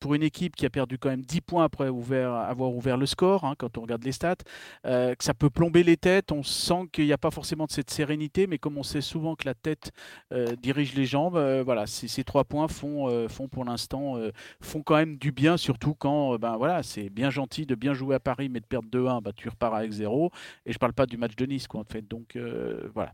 pour 0.00 0.14
une 0.14 0.22
équipe 0.22 0.54
qui 0.56 0.66
a 0.66 0.70
perdu 0.70 0.98
quand 0.98 1.08
même 1.08 1.22
10 1.22 1.40
points 1.40 1.64
après 1.64 1.88
avoir 2.16 2.74
ouvert 2.74 2.96
le 2.96 3.06
score. 3.06 3.44
hein, 3.44 3.54
quand 3.58 3.78
on 3.78 3.82
regarde 3.82 4.04
les 4.04 4.12
stats, 4.12 4.36
euh, 4.86 5.14
que 5.14 5.24
ça 5.24 5.34
peut 5.34 5.50
plomber 5.50 5.82
les 5.82 5.96
têtes. 5.96 6.32
On 6.32 6.42
sent 6.42 6.88
qu'il 6.92 7.06
n'y 7.06 7.12
a 7.12 7.18
pas 7.18 7.30
forcément 7.30 7.66
de 7.66 7.70
cette 7.70 7.90
sérénité, 7.90 8.46
mais 8.46 8.58
comme 8.58 8.78
on 8.78 8.82
sait 8.82 9.00
souvent 9.00 9.34
que 9.36 9.46
la 9.46 9.54
tête 9.54 9.92
euh, 10.32 10.54
dirige 10.56 10.94
les 10.94 11.06
jambes, 11.06 11.36
euh, 11.36 11.62
voilà, 11.64 11.86
ces, 11.86 12.24
trois 12.24 12.44
points 12.44 12.68
font, 12.68 13.28
font 13.28 13.48
pour 13.48 13.64
l'instant 13.64 14.16
font 14.60 14.82
quand 14.82 14.96
même 14.96 15.16
du 15.16 15.32
bien, 15.32 15.56
surtout 15.56 15.94
quand 15.94 16.38
ben 16.38 16.56
voilà, 16.56 16.82
c'est 16.82 17.08
bien 17.08 17.30
gentil 17.30 17.66
de 17.66 17.74
bien 17.74 17.94
jouer 17.94 18.14
à 18.14 18.20
Paris, 18.20 18.48
mais 18.48 18.60
de 18.60 18.66
perdre 18.66 18.88
2-1, 18.88 19.22
bah, 19.22 19.32
tu 19.34 19.48
repars 19.48 19.74
avec 19.74 19.90
0. 19.90 20.30
Et 20.66 20.72
je 20.72 20.78
parle 20.78 20.92
pas 20.92 21.06
du 21.06 21.16
match 21.16 21.34
de 21.36 21.46
Nice, 21.46 21.66
quoi, 21.66 21.80
en 21.80 21.84
fait. 21.84 22.06
Donc 22.06 22.38
voilà, 22.94 23.12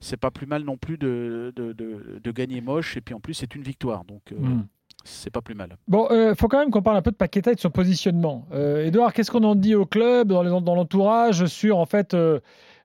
c'est 0.00 0.16
pas 0.16 0.30
plus 0.30 0.46
mal 0.46 0.64
non 0.64 0.76
plus 0.76 0.98
de, 0.98 1.52
de, 1.56 2.30
gagner 2.30 2.60
moche. 2.60 2.96
Et 2.96 3.00
puis 3.00 3.14
en 3.14 3.20
plus, 3.20 3.34
c'est 3.34 3.54
une 3.54 3.62
victoire, 3.62 4.04
donc 4.04 4.32
Hmm. 4.46 4.62
C'est 5.04 5.30
pas 5.30 5.40
plus 5.40 5.54
mal. 5.54 5.76
Bon, 5.88 6.08
il 6.10 6.34
faut 6.36 6.48
quand 6.48 6.58
même 6.58 6.70
qu'on 6.70 6.82
parle 6.82 6.96
un 6.96 7.02
peu 7.02 7.10
de 7.12 7.16
Paqueta 7.16 7.52
et 7.52 7.54
de 7.54 7.60
son 7.60 7.70
positionnement. 7.70 8.46
Euh, 8.52 8.86
Edouard, 8.86 9.12
qu'est-ce 9.12 9.30
qu'on 9.30 9.44
en 9.44 9.54
dit 9.54 9.74
au 9.74 9.86
club, 9.86 10.28
dans 10.28 10.74
l'entourage, 10.74 11.46
sur 11.46 11.78
en 11.78 11.86
fait, 11.86 12.14
euh, 12.14 12.40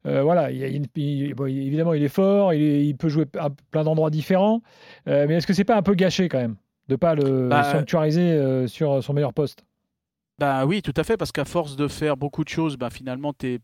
euh, 0.06 0.22
voilà, 0.24 0.52
il 0.52 0.88
il- 0.96 1.34
bon, 1.34 1.46
évidemment, 1.46 1.94
il 1.94 2.04
est 2.04 2.10
fort, 2.10 2.54
il, 2.54 2.96
peut 2.96 3.10
jouer 3.10 3.26
à 3.38 3.50
plein 3.72 3.84
d'endroits 3.84 4.10
différents, 4.10 4.62
euh, 5.08 5.26
mais 5.28 5.36
est-ce 5.36 5.48
que 5.48 5.54
c'est 5.54 5.64
pas 5.64 5.76
un 5.78 5.82
peu 5.84 5.94
gâché 5.96 6.30
quand 6.30 6.40
même 6.40 6.56
de 6.88 6.96
pas 6.96 7.16
le 7.16 7.48
Bah, 7.50 7.64
sanctuariser 7.64 8.32
euh, 8.32 8.68
sur 8.68 9.04
son 9.04 9.14
meilleur 9.14 9.34
poste? 9.34 9.64
Bah 10.40 10.66
oui, 10.66 10.82
tout 10.82 10.94
à 10.98 11.04
fait, 11.04 11.18
parce 11.18 11.32
qu'à 11.32 11.46
force 11.46 11.76
de 11.76 11.88
faire 11.88 12.18
beaucoup 12.18 12.44
de 12.44 12.50
choses, 12.50 12.76
bah, 12.76 12.90
finalement, 12.90 13.32
tu 13.32 13.48
es 13.48 13.60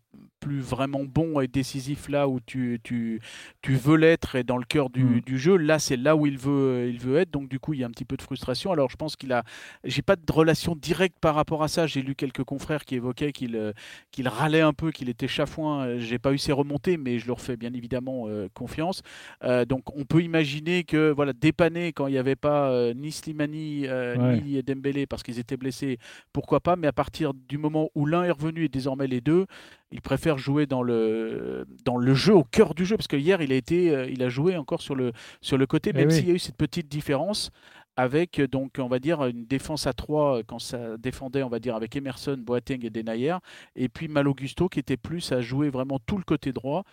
plus 0.48 0.62
vraiment 0.62 1.04
bon 1.04 1.42
et 1.42 1.48
décisif 1.48 2.08
là 2.08 2.28
où 2.30 2.40
tu, 2.40 2.80
tu, 2.84 3.20
tu 3.62 3.76
veux 3.76 3.98
l'être 3.98 4.36
et 4.36 4.44
dans 4.44 4.58
le 4.58 4.64
cœur 4.64 4.90
du, 4.90 5.04
Mm. 5.04 5.22
du 5.22 5.38
jeu. 5.38 5.58
Là, 5.58 5.78
c'est 5.80 5.98
là 5.98 6.16
où 6.16 6.26
il 6.26 6.38
veut, 6.38 6.88
il 6.90 7.00
veut 7.00 7.18
être. 7.18 7.32
Donc, 7.32 7.50
du 7.50 7.60
coup, 7.60 7.74
il 7.74 7.82
y 7.82 7.84
a 7.84 7.88
un 7.88 7.92
petit 7.92 8.06
peu 8.06 8.16
de 8.18 8.22
frustration. 8.22 8.72
Alors, 8.72 8.90
je 8.90 8.96
pense 8.96 9.16
qu'il 9.18 9.34
a. 9.34 9.44
J'ai 9.84 10.02
pas 10.02 10.16
de 10.16 10.32
relation 10.32 10.76
directe 10.76 11.18
par 11.20 11.36
rapport 11.36 11.64
à 11.64 11.68
ça. 11.68 11.86
J'ai 11.86 12.02
lu 12.02 12.16
quelques 12.16 12.44
confrères 12.44 12.86
qui 12.86 12.96
évoquaient 12.96 13.32
qu'il 13.34 13.56
euh, 13.56 13.74
qu'il 14.12 14.28
râlait 14.30 14.62
un 14.62 14.74
peu, 14.74 14.92
qu'il 14.92 15.10
était 15.10 15.28
chafouin. 15.28 15.86
Euh, 15.86 16.00
J'ai 16.00 16.18
pas 16.20 16.32
eu 16.34 16.38
ses 16.38 16.52
remontées, 16.54 16.96
mais 16.98 17.20
je 17.20 17.28
leur 17.28 17.42
fais 17.42 17.58
bien 17.58 17.74
évidemment 17.74 18.26
euh, 18.28 18.48
confiance. 18.54 19.02
Euh, 19.44 19.66
donc, 19.66 19.96
on 19.98 20.06
peut 20.06 20.22
imaginer 20.22 20.84
que, 20.86 21.12
voilà, 21.12 21.34
dépanner 21.34 21.92
quand 21.92 22.08
il 22.08 22.12
n'y 22.14 22.18
avait 22.18 22.36
pas 22.38 22.70
euh, 22.72 22.94
ni 22.94 23.12
Slimani 23.12 23.88
Ouais. 23.88 24.42
ni 24.42 24.64
Dembélé 24.64 25.06
parce 25.08 25.24
qu'ils 25.24 25.40
étaient 25.40 25.58
blessés, 25.58 25.98
pourquoi 26.32 26.60
pas, 26.62 26.76
mais 26.76 26.88
à 26.88 26.94
partir 26.94 27.34
du 27.34 27.58
moment 27.58 27.90
où 27.96 28.06
l'un 28.06 28.24
est 28.24 28.32
revenu 28.32 28.64
et 28.66 28.70
désormais 28.70 29.08
les 29.08 29.22
deux, 29.22 29.46
il 29.92 30.02
préfère 30.02 30.38
jouer 30.38 30.66
dans 30.66 30.84
le, 30.84 31.66
dans 31.86 31.98
le 31.98 32.14
jeu, 32.14 32.34
au 32.36 32.44
cœur 32.44 32.74
du 32.76 32.86
jeu, 32.86 32.98
parce 32.98 33.08
que 33.08 33.16
hier, 33.16 33.42
il 33.42 33.52
a, 33.52 33.56
été, 33.56 33.96
euh, 33.96 34.06
il 34.10 34.22
a 34.24 34.30
joué 34.30 34.58
encore 34.58 34.82
sur 34.82 34.96
le, 34.96 35.12
sur 35.42 35.58
le 35.58 35.66
côté, 35.66 35.92
Eh 35.94 35.98
même 35.98 36.10
oui. 36.10 36.14
s'il 36.16 36.28
y 36.28 36.32
a 36.32 36.34
eu 36.34 36.40
cette 36.40 36.58
petite 36.58 36.90
différence 36.90 37.50
avec, 37.96 38.40
euh, 38.40 38.48
donc, 38.48 38.74
on 38.80 38.88
va 38.88 39.00
dire, 39.00 39.24
une 39.26 39.46
défense 39.46 39.88
à 39.88 39.94
trois 39.94 40.40
euh, 40.40 40.44
quand 40.46 40.60
ça 40.60 40.98
défendait, 40.98 41.42
on 41.44 41.50
va 41.50 41.60
dire, 41.60 41.76
avec 41.76 41.96
Emerson, 41.96 42.38
Boateng 42.38 42.84
et 42.86 42.90
Denayer, 42.90 43.36
et 43.76 43.88
puis 43.90 44.08
Mal 44.08 44.28
Augusto 44.28 44.68
qui 44.70 44.80
était 44.80 44.98
plus 44.98 45.32
à 45.32 45.42
jouer 45.42 45.70
vraiment 45.70 46.00
tout 46.06 46.18
le 46.18 46.24
côté 46.24 46.52
droit 46.52 46.84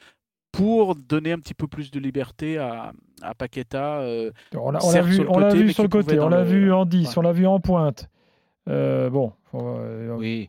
pour 0.52 0.94
donner 0.94 1.32
un 1.32 1.38
petit 1.40 1.52
peu 1.54 1.66
plus 1.66 1.90
de 1.90 1.98
liberté 1.98 2.58
à, 2.58 2.92
à 3.22 3.34
Paqueta. 3.34 3.98
euh, 4.02 4.30
On 4.54 4.70
l'a 4.70 4.78
vu, 5.02 5.14
sur 5.16 5.24
le 5.24 5.30
on 5.30 5.38
l'a 5.38 5.48
côté, 5.48 5.58
vu 5.58 5.64
mais 5.66 5.72
sur 5.72 5.82
le 5.82 5.88
qui 5.88 5.90
pouvait 5.98 6.04
côté, 6.04 6.20
on 6.20 6.28
l'a 6.28 6.44
le- 6.44 6.48
vu 6.48 6.72
en 6.72 6.84
10, 6.86 7.08
Ouais. 7.08 7.14
on 7.18 7.22
l'a 7.22 7.32
vu 7.32 7.46
en 7.46 7.58
pointe. 7.58 8.08
Euh, 8.68 9.10
bon, 9.10 9.32
faut, 9.50 9.60
euh, 9.78 10.14
Oui. 10.16 10.48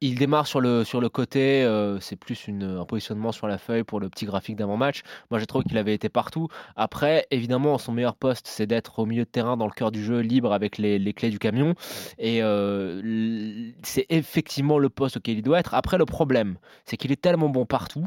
Il 0.00 0.18
démarre 0.18 0.46
sur 0.46 0.60
le, 0.60 0.84
sur 0.84 1.00
le 1.00 1.08
côté, 1.08 1.64
euh, 1.64 1.98
c'est 2.00 2.16
plus 2.16 2.48
une, 2.48 2.64
un 2.64 2.84
positionnement 2.84 3.32
sur 3.32 3.46
la 3.46 3.58
feuille 3.58 3.84
pour 3.84 4.00
le 4.00 4.08
petit 4.08 4.26
graphique 4.26 4.56
d'avant-match. 4.56 5.02
Moi, 5.30 5.40
j'ai 5.40 5.46
trouvé 5.46 5.64
qu'il 5.64 5.78
avait 5.78 5.94
été 5.94 6.08
partout. 6.08 6.48
Après, 6.76 7.26
évidemment, 7.30 7.78
son 7.78 7.92
meilleur 7.92 8.16
poste, 8.16 8.46
c'est 8.46 8.66
d'être 8.66 8.98
au 8.98 9.06
milieu 9.06 9.24
de 9.24 9.30
terrain, 9.30 9.56
dans 9.56 9.66
le 9.66 9.72
cœur 9.72 9.90
du 9.90 10.04
jeu, 10.04 10.20
libre 10.20 10.52
avec 10.52 10.78
les, 10.78 10.98
les 10.98 11.12
clés 11.14 11.30
du 11.30 11.38
camion. 11.38 11.74
Et 12.18 12.42
euh, 12.42 13.72
c'est 13.82 14.06
effectivement 14.10 14.78
le 14.78 14.90
poste 14.90 15.16
auquel 15.16 15.38
il 15.38 15.42
doit 15.42 15.60
être. 15.60 15.74
Après, 15.74 15.98
le 15.98 16.04
problème, 16.04 16.58
c'est 16.84 16.96
qu'il 16.96 17.12
est 17.12 17.20
tellement 17.20 17.48
bon 17.48 17.64
partout 17.64 18.06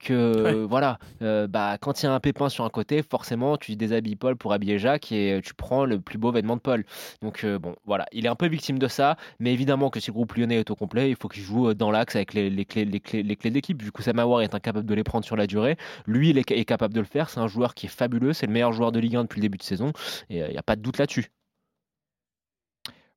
que 0.00 0.12
Ouais. 0.42 0.54
voilà, 0.68 0.98
euh, 1.22 1.46
bah, 1.46 1.76
quand 1.80 2.02
il 2.02 2.06
y 2.06 2.08
a 2.08 2.12
un 2.12 2.20
pépin 2.20 2.48
sur 2.48 2.64
un 2.64 2.70
côté, 2.70 3.02
forcément, 3.02 3.56
tu 3.56 3.76
déshabilles 3.76 4.16
Paul 4.16 4.36
pour 4.36 4.52
habiller 4.52 4.78
Jacques 4.78 5.12
et 5.12 5.34
euh, 5.34 5.40
tu 5.40 5.54
prends 5.54 5.84
le 5.84 6.00
plus 6.00 6.18
beau 6.18 6.32
vêtement 6.32 6.56
de 6.56 6.60
Paul. 6.60 6.84
Donc 7.22 7.44
euh, 7.44 7.58
bon, 7.58 7.76
voilà, 7.84 8.06
il 8.12 8.26
est 8.26 8.28
un 8.28 8.34
peu 8.34 8.48
victime 8.48 8.78
de 8.78 8.88
ça, 8.88 9.16
mais 9.38 9.52
évidemment 9.52 9.90
que 9.90 10.00
si 10.00 10.08
le 10.08 10.14
groupe 10.14 10.34
lyonnais 10.34 10.56
est 10.60 10.70
au 10.70 10.74
complet, 10.76 11.10
il 11.10 11.16
faut 11.16 11.28
qu'il 11.28 11.42
joue 11.42 11.74
dans 11.74 11.90
l'axe 11.90 12.16
avec 12.16 12.34
les, 12.34 12.50
les 12.50 12.64
clés, 12.64 12.84
les 12.84 13.00
clés, 13.00 13.22
les 13.22 13.36
clés 13.36 13.50
d'équipe. 13.50 13.82
Vu 13.82 13.92
que 13.92 14.02
Samawar 14.02 14.42
est 14.42 14.54
incapable 14.54 14.86
de 14.86 14.94
les 14.94 15.04
prendre 15.04 15.24
sur 15.24 15.36
la 15.36 15.46
durée, 15.46 15.76
lui, 16.06 16.30
il 16.30 16.38
est, 16.38 16.50
est 16.50 16.64
capable 16.64 16.94
de 16.94 17.00
le 17.00 17.06
faire. 17.06 17.30
C'est 17.30 17.40
un 17.40 17.48
joueur 17.48 17.74
qui 17.74 17.86
est 17.86 17.90
fabuleux, 17.90 18.32
c'est 18.32 18.46
le 18.46 18.52
meilleur 18.52 18.72
joueur 18.72 18.92
de 18.92 18.98
Ligue 19.00 19.16
1 19.16 19.22
depuis 19.24 19.38
le 19.40 19.42
début 19.42 19.58
de 19.58 19.62
saison, 19.62 19.92
et 20.30 20.38
il 20.38 20.50
n'y 20.50 20.58
a 20.58 20.62
pas 20.62 20.76
de 20.76 20.82
doute 20.82 20.98
là-dessus. 20.98 21.30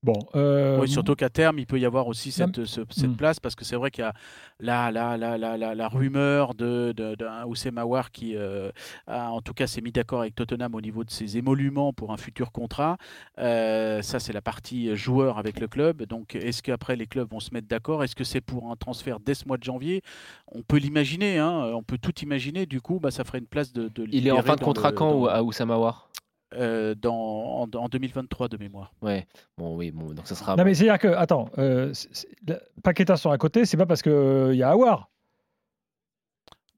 Bon, 0.04 0.20
euh, 0.36 0.80
Oui, 0.82 0.90
surtout 0.90 1.16
qu'à 1.16 1.30
terme, 1.30 1.60
il 1.60 1.66
peut 1.66 1.80
y 1.80 1.86
avoir 1.86 2.08
aussi 2.08 2.32
cette, 2.34 2.66
ce- 2.66 2.82
cette 2.90 3.12
Hmm. 3.12 3.16
place, 3.16 3.40
parce 3.40 3.56
que 3.56 3.64
c'est 3.64 3.78
vrai 3.78 3.90
qu'il 3.90 4.04
y 4.04 4.06
a 4.08 4.14
la, 4.60 4.92
la, 4.92 5.16
la, 5.18 5.38
la, 5.38 5.56
la, 5.58 5.74
la 5.76 5.88
rumeur 5.88 6.54
de, 6.56 6.92
de, 6.96 7.16
d'un 7.16 7.46
Oussem 7.46 7.78
Aouar 7.78 8.12
qui, 8.12 8.36
euh, 8.36 8.70
a, 9.08 9.30
en 9.32 9.40
tout 9.42 9.54
cas, 9.54 9.66
s'est 9.66 9.80
mis 9.80 9.94
d'accord 9.94 10.20
avec 10.22 10.36
Tottenham 10.36 10.76
au 10.76 10.82
niveau 10.82 11.06
de 11.06 11.10
ses 11.10 11.38
émoluments 11.38 11.94
pour 11.94 12.12
un 12.12 12.18
futur 12.18 12.52
contrat. 12.52 12.98
Euh, 13.40 14.02
ça, 14.02 14.20
c'est 14.20 14.34
la 14.34 14.42
partie 14.42 14.94
joueur 14.96 15.38
avec 15.38 15.60
le 15.62 15.68
club. 15.68 16.04
Donc, 16.04 16.36
est-ce 16.36 16.62
qu'après, 16.62 16.98
les 16.98 17.08
clubs 17.08 17.30
vont 17.32 17.40
se 17.40 17.54
mettre 17.54 17.68
d'accord? 17.70 18.04
Est-ce 18.04 18.16
que 18.16 18.26
c'est 18.26 18.42
pour 18.42 18.72
un 18.72 18.76
transfert 18.76 19.20
dès 19.22 19.36
ce 19.36 19.48
mois 19.48 19.58
de 19.58 19.64
janvier? 19.64 20.02
On 20.52 20.64
peut 20.64 20.78
l'imaginer, 20.78 21.38
hein, 21.40 21.72
on 21.74 21.82
peut 21.82 21.98
tout 21.98 22.20
imaginer. 22.22 22.66
Du 22.66 22.82
coup, 22.82 23.00
bah, 23.00 23.10
ça 23.12 23.24
ferait 23.24 23.40
une 23.40 23.46
place 23.48 23.72
de. 23.72 23.88
de 23.88 24.06
Il 24.12 24.28
est 24.28 24.32
en 24.32 24.42
fin 24.42 24.56
de 24.58 24.62
contrat 24.62 24.90
le- 24.90 24.96
quand 24.98 25.14
dans- 25.22 25.26
à 25.28 25.42
Oussama 25.44 25.78
War 25.78 26.10
euh, 26.56 26.96
dans, 26.96 27.14
en, 27.64 27.70
en 27.78 27.90
2023 27.90 28.48
de 28.48 28.58
mémoire. 28.58 28.92
Ouais, 29.02 29.28
bon, 29.58 29.76
oui, 29.76 29.92
bon, 29.92 30.14
donc 30.14 30.28
ça 30.28 30.36
sera. 30.36 30.56
Non, 30.56 30.64
mais 30.64 30.74
c'est-à-dire 30.74 31.00
que, 31.00 31.08
attends, 31.10 31.50
euh, 31.58 31.94
c'est- 31.94 32.10
c'est- 32.14 32.28
la- 32.48 32.60
Paqueta 32.84 33.18
sur 33.18 33.32
un 33.32 33.38
côté, 33.38 33.66
c'est 33.66 33.78
pas 33.78 33.86
parce 33.86 34.02
qu'il 34.02 34.56
y 34.56 34.64
a 34.64 34.70
Awar. 34.70 35.10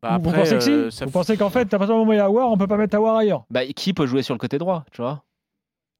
Bah, 0.02 0.20
vous, 0.22 0.32
pensez 0.32 0.56
que 0.56 0.60
si 0.64 0.72
euh, 0.72 0.92
ça 0.92 1.06
Vous 1.06 1.10
f- 1.12 1.14
pensez 1.14 1.38
qu'en 1.38 1.50
fait, 1.50 1.74
à 1.74 1.78
partir 1.80 1.96
du 1.96 2.00
moment 2.00 2.10
où 2.10 2.14
il 2.14 2.18
y 2.18 2.20
a 2.20 2.26
Awar, 2.26 2.52
on 2.52 2.58
peut 2.58 2.68
pas 2.68 2.78
mettre 2.78 2.96
Awar 2.96 3.16
ailleurs? 3.18 3.46
Bah, 3.50 3.66
qui 3.66 3.94
peut 3.94 4.06
jouer 4.06 4.22
sur 4.22 4.36
le 4.36 4.40
côté 4.40 4.58
droit, 4.58 4.86
tu 4.92 5.02
vois? 5.02 5.24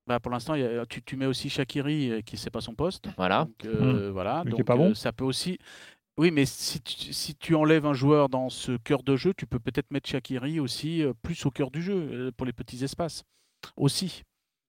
Bah, 0.08 0.20
pour 0.20 0.32
l'instant, 0.32 0.54
il 0.54 0.62
y 0.62 0.66
a- 0.66 0.86
tu, 0.86 1.02
tu 1.02 1.16
mets 1.16 1.26
aussi 1.26 1.50
Shakiri 1.50 2.12
euh, 2.12 2.22
qui 2.22 2.36
ne 2.36 2.40
sait 2.40 2.52
pas 2.52 2.62
son 2.62 2.76
poste. 2.76 3.08
Voilà. 3.18 3.46
Donc, 3.46 3.66
euh, 3.66 4.12
voilà. 4.12 4.44
Donc, 4.44 4.60
est 4.60 4.64
pas 4.64 4.76
euh, 4.76 4.78
bon. 4.78 4.94
ça 4.94 5.12
peut 5.12 5.24
aussi. 5.26 5.58
Oui, 6.18 6.30
mais 6.32 6.46
si 6.46 6.80
tu, 6.82 7.12
si 7.14 7.36
tu 7.36 7.56
enlèves 7.56 7.86
un 7.86 7.94
joueur 7.94 8.30
dans 8.30 8.50
ce 8.50 8.78
cœur 8.78 9.02
de 9.02 9.16
jeu, 9.16 9.34
tu 9.36 9.48
peux 9.48 9.60
peut-être 9.60 9.90
mettre 9.92 10.08
Shakiri 10.08 10.60
aussi 10.60 11.02
euh, 11.02 11.14
plus 11.24 11.44
au 11.46 11.52
cœur 11.52 11.72
du 11.72 11.82
jeu 11.82 11.96
euh, 11.96 12.32
pour 12.38 12.46
les 12.46 12.54
petits 12.54 12.84
espaces. 12.84 13.24
Aussi. 13.78 14.24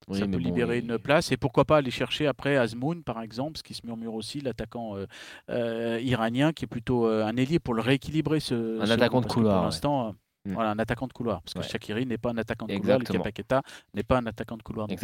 Oui, 0.08 0.20
ça 0.20 0.26
peut 0.28 0.36
libérer 0.36 0.78
une 0.78 0.98
place. 0.98 1.32
Et 1.32 1.36
pourquoi 1.36 1.64
pas 1.64 1.78
aller 1.78 1.90
chercher 1.90 2.28
après 2.28 2.56
Azmoun, 2.56 3.02
par 3.02 3.20
exemple, 3.22 3.58
ce 3.58 3.62
qui 3.64 3.74
se 3.74 3.84
murmure 3.84 4.14
aussi, 4.14 4.40
l'attaquant 4.40 4.96
euh, 4.96 5.06
euh, 5.50 5.98
iranien, 6.00 6.52
qui 6.52 6.64
est 6.64 6.68
plutôt 6.68 7.06
euh, 7.08 7.24
un 7.24 7.36
ailier 7.36 7.58
pour 7.58 7.74
le 7.74 7.82
rééquilibrer. 7.82 8.38
Ce, 8.38 8.80
Un 8.80 8.86
ce 8.86 8.92
attaquant 8.92 9.20
de 9.20 9.26
couloir, 9.26 9.54
Pour 9.54 9.60
ouais. 9.62 9.66
l'instant, 9.66 10.14
Mm. 10.44 10.52
voilà, 10.52 10.70
un 10.70 10.78
attaquant 10.78 11.08
de 11.08 11.12
couloir. 11.12 11.42
Parce 11.42 11.54
que 11.54 11.58
Ouais. 11.58 11.66
Shakiri 11.66 12.06
n'est 12.06 12.18
pas 12.18 12.30
un 12.30 12.38
attaquant 12.38 12.66
de 12.66 12.72
couloir. 12.76 12.98
Exactement. 12.98 13.18
Lucas 13.18 13.24
Paqueta 13.24 13.62
n'est 13.94 14.04
pas 14.04 14.18
un 14.18 14.26
attaquant 14.26 14.56
de 14.56 14.62
couloir. 14.62 14.86
plus. 14.86 14.94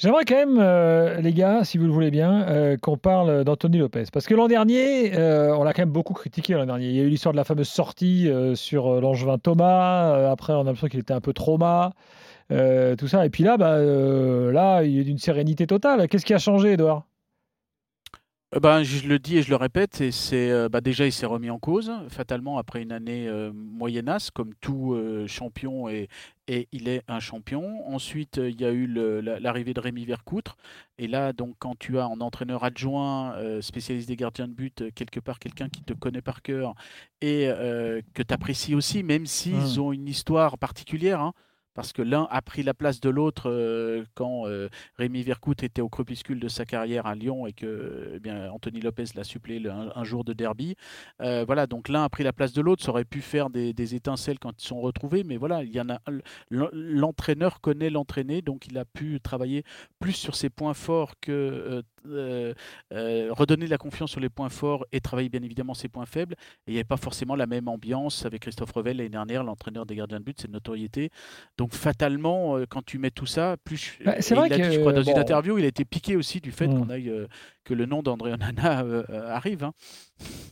J'aimerais 0.00 0.24
quand 0.24 0.36
même, 0.36 0.58
euh, 0.60 1.20
les 1.20 1.32
gars, 1.32 1.64
si 1.64 1.76
vous 1.76 1.86
le 1.86 1.90
voulez 1.90 2.12
bien, 2.12 2.42
euh, 2.48 2.76
qu'on 2.76 2.96
parle 2.96 3.42
d'Anthony 3.42 3.78
Lopez. 3.78 4.04
Parce 4.12 4.26
que 4.26 4.34
l'an 4.34 4.46
dernier, 4.46 5.18
euh, 5.18 5.52
on 5.56 5.64
l'a 5.64 5.72
quand 5.72 5.82
même 5.82 5.90
beaucoup 5.90 6.14
critiqué 6.14 6.54
l'an 6.54 6.66
dernier. 6.66 6.86
Il 6.86 6.94
y 6.94 7.00
a 7.00 7.02
eu 7.02 7.08
l'histoire 7.08 7.32
de 7.32 7.36
la 7.36 7.42
fameuse 7.42 7.68
sortie 7.68 8.30
sur 8.54 9.00
l'angevin 9.00 9.38
Thomas. 9.38 10.30
Après, 10.30 10.52
on 10.52 10.60
a 10.60 10.64
l'impression 10.64 10.86
qu'il 10.86 11.00
était 11.00 11.14
un 11.14 11.20
peu 11.20 11.32
trauma. 11.32 11.94
tout 12.48 13.08
ça. 13.08 13.26
Et 13.26 13.30
puis 13.30 13.42
là, 13.42 13.56
bah, 13.56 13.76
là, 13.80 14.84
il 14.84 15.00
est 15.00 15.04
d'une 15.04 15.18
sérénité 15.18 15.66
totale. 15.66 16.06
Qu'est-ce 16.08 16.24
qui 16.24 16.34
a 16.34 16.38
changé, 16.38 16.74
Edouard? 16.74 17.07
Ben, 18.62 18.82
je 18.82 19.06
le 19.06 19.18
dis 19.18 19.36
et 19.36 19.42
je 19.42 19.50
le 19.50 19.56
répète, 19.56 20.00
et 20.00 20.10
c'est 20.10 20.50
euh, 20.50 20.70
bah, 20.70 20.80
déjà 20.80 21.04
il 21.04 21.12
s'est 21.12 21.26
remis 21.26 21.50
en 21.50 21.58
cause 21.58 21.92
fatalement 22.08 22.56
après 22.56 22.80
une 22.82 22.92
année 22.92 23.28
euh, 23.28 23.52
moyennasse, 23.52 24.30
comme 24.30 24.54
tout 24.62 24.94
euh, 24.94 25.26
champion 25.26 25.88
et, 25.90 26.08
et 26.48 26.66
il 26.72 26.88
est 26.88 27.02
un 27.08 27.20
champion. 27.20 27.86
Ensuite, 27.86 28.38
euh, 28.38 28.48
il 28.48 28.58
y 28.58 28.64
a 28.64 28.72
eu 28.72 28.86
l'arrivée 28.86 29.74
de 29.74 29.80
Rémi 29.80 30.06
Vercoutre, 30.06 30.56
et 30.96 31.08
là 31.08 31.34
donc 31.34 31.56
quand 31.58 31.78
tu 31.78 31.98
as 31.98 32.08
en 32.08 32.20
entraîneur 32.22 32.64
adjoint 32.64 33.34
euh, 33.34 33.60
spécialiste 33.60 34.08
des 34.08 34.16
gardiens 34.16 34.48
de 34.48 34.54
but 34.54 34.80
euh, 34.80 34.90
quelque 34.94 35.20
part 35.20 35.38
quelqu'un 35.40 35.68
qui 35.68 35.82
te 35.82 35.92
connaît 35.92 36.22
par 36.22 36.40
cœur 36.40 36.74
et 37.20 37.48
euh, 37.48 38.00
que 38.14 38.22
tu 38.22 38.32
apprécies 38.32 38.74
aussi, 38.74 39.02
même 39.02 39.26
s'ils 39.26 39.78
Mm. 39.78 39.80
ont 39.80 39.92
une 39.92 40.08
histoire 40.08 40.56
particulière. 40.56 41.20
hein, 41.20 41.34
parce 41.78 41.92
que 41.92 42.02
l'un 42.02 42.26
a 42.32 42.42
pris 42.42 42.64
la 42.64 42.74
place 42.74 42.98
de 42.98 43.08
l'autre 43.08 43.48
euh, 43.48 44.04
quand 44.16 44.48
euh, 44.48 44.68
Rémi 44.96 45.22
Vercoute 45.22 45.62
était 45.62 45.80
au 45.80 45.88
crépuscule 45.88 46.40
de 46.40 46.48
sa 46.48 46.64
carrière 46.64 47.06
à 47.06 47.14
Lyon 47.14 47.46
et 47.46 47.52
que 47.52 48.14
eh 48.16 48.18
bien, 48.18 48.50
Anthony 48.50 48.80
Lopez 48.80 49.04
l'a 49.14 49.22
suppléé 49.22 49.62
un, 49.68 50.02
jour 50.02 50.24
de 50.24 50.32
derby. 50.32 50.74
Euh, 51.22 51.44
voilà, 51.46 51.68
donc 51.68 51.88
l'un 51.88 52.02
a 52.02 52.08
pris 52.08 52.24
la 52.24 52.32
place 52.32 52.52
de 52.52 52.60
l'autre. 52.62 52.82
Ça 52.82 52.90
aurait 52.90 53.04
pu 53.04 53.20
faire 53.20 53.48
des, 53.48 53.94
étincelles 53.94 54.40
quand 54.40 54.60
ils 54.60 54.66
sont 54.66 54.80
retrouvés, 54.80 55.22
mais 55.22 55.36
voilà, 55.36 55.60
L'entraîneur 56.50 57.60
connaît 57.60 57.90
l'entraîné, 57.90 58.42
donc 58.42 58.66
il 58.66 58.76
a 58.76 58.84
pu 58.84 59.20
travailler 59.20 59.62
plus 60.00 60.14
sur 60.14 60.34
ses 60.34 60.50
points 60.50 60.74
forts 60.74 61.14
que 61.20 61.84
euh, 62.06 62.54
euh, 62.92 63.28
redonner 63.32 63.66
de 63.66 63.70
la 63.70 63.78
confiance 63.78 64.10
sur 64.10 64.20
les 64.20 64.28
points 64.28 64.48
forts 64.48 64.84
et 64.92 65.00
travailler 65.00 65.28
bien 65.28 65.42
évidemment 65.42 65.74
ses 65.74 65.88
points 65.88 66.06
faibles. 66.06 66.34
Et 66.66 66.70
il 66.70 66.72
n'y 66.72 66.78
avait 66.78 66.84
pas 66.84 66.96
forcément 66.96 67.34
la 67.36 67.46
même 67.46 67.68
ambiance 67.68 68.24
avec 68.26 68.42
Christophe 68.42 68.72
Revel 68.72 68.96
l'année 68.98 69.08
dernière, 69.08 69.44
l'entraîneur 69.44 69.86
des 69.86 69.96
gardiens 69.96 70.18
de 70.20 70.24
but, 70.24 70.36
c'est 70.40 70.46
une 70.48 70.52
notoriété. 70.54 71.10
Donc 71.56 71.72
fatalement, 71.74 72.56
euh, 72.58 72.66
quand 72.68 72.84
tu 72.84 72.98
mets 72.98 73.10
tout 73.10 73.26
ça, 73.26 73.56
plus. 73.64 73.98
Bah, 74.04 74.14
c'est 74.20 74.34
vrai 74.34 74.48
il 74.48 74.52
a 74.54 74.68
dit, 74.68 74.74
je 74.74 74.80
crois, 74.80 74.92
dans 74.92 75.02
une 75.02 75.18
interview, 75.18 75.58
il 75.58 75.64
a 75.64 75.68
été 75.68 75.84
piqué 75.84 76.16
aussi 76.16 76.40
du 76.40 76.52
fait 76.52 76.68
Mm. 76.68 76.78
qu'on 76.78 76.90
aille, 76.90 77.12
que 77.64 77.74
le 77.74 77.86
nom 77.86 78.02
d'André 78.02 78.32
Onana 78.32 78.84
arrive. 79.28 79.64
hein. 79.64 79.72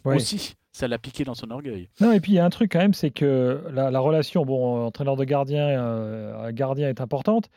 Ouais. 0.05 0.17
Aussi, 0.17 0.55
ça 0.73 0.87
l'a 0.89 0.99
piqué 0.99 1.25
dans 1.25 1.35
son 1.35 1.51
orgueil. 1.51 1.89
Non, 2.01 2.13
et 2.13 2.21
puis 2.21 2.33
il 2.33 2.35
y 2.37 2.39
a 2.39 2.45
un 2.45 2.51
truc 2.51 2.71
quand 2.73 2.79
même, 2.79 2.95
c'est 2.95 3.11
que 3.11 3.63
la, 3.73 3.91
la 3.91 3.99
relation, 4.01 4.45
bon, 4.45 4.85
entraîneur 4.87 5.17
de 5.17 5.25
gardien, 5.25 5.67
euh, 5.69 6.53
gardien 6.53 6.89
est 6.89 7.01
importante. 7.01 7.49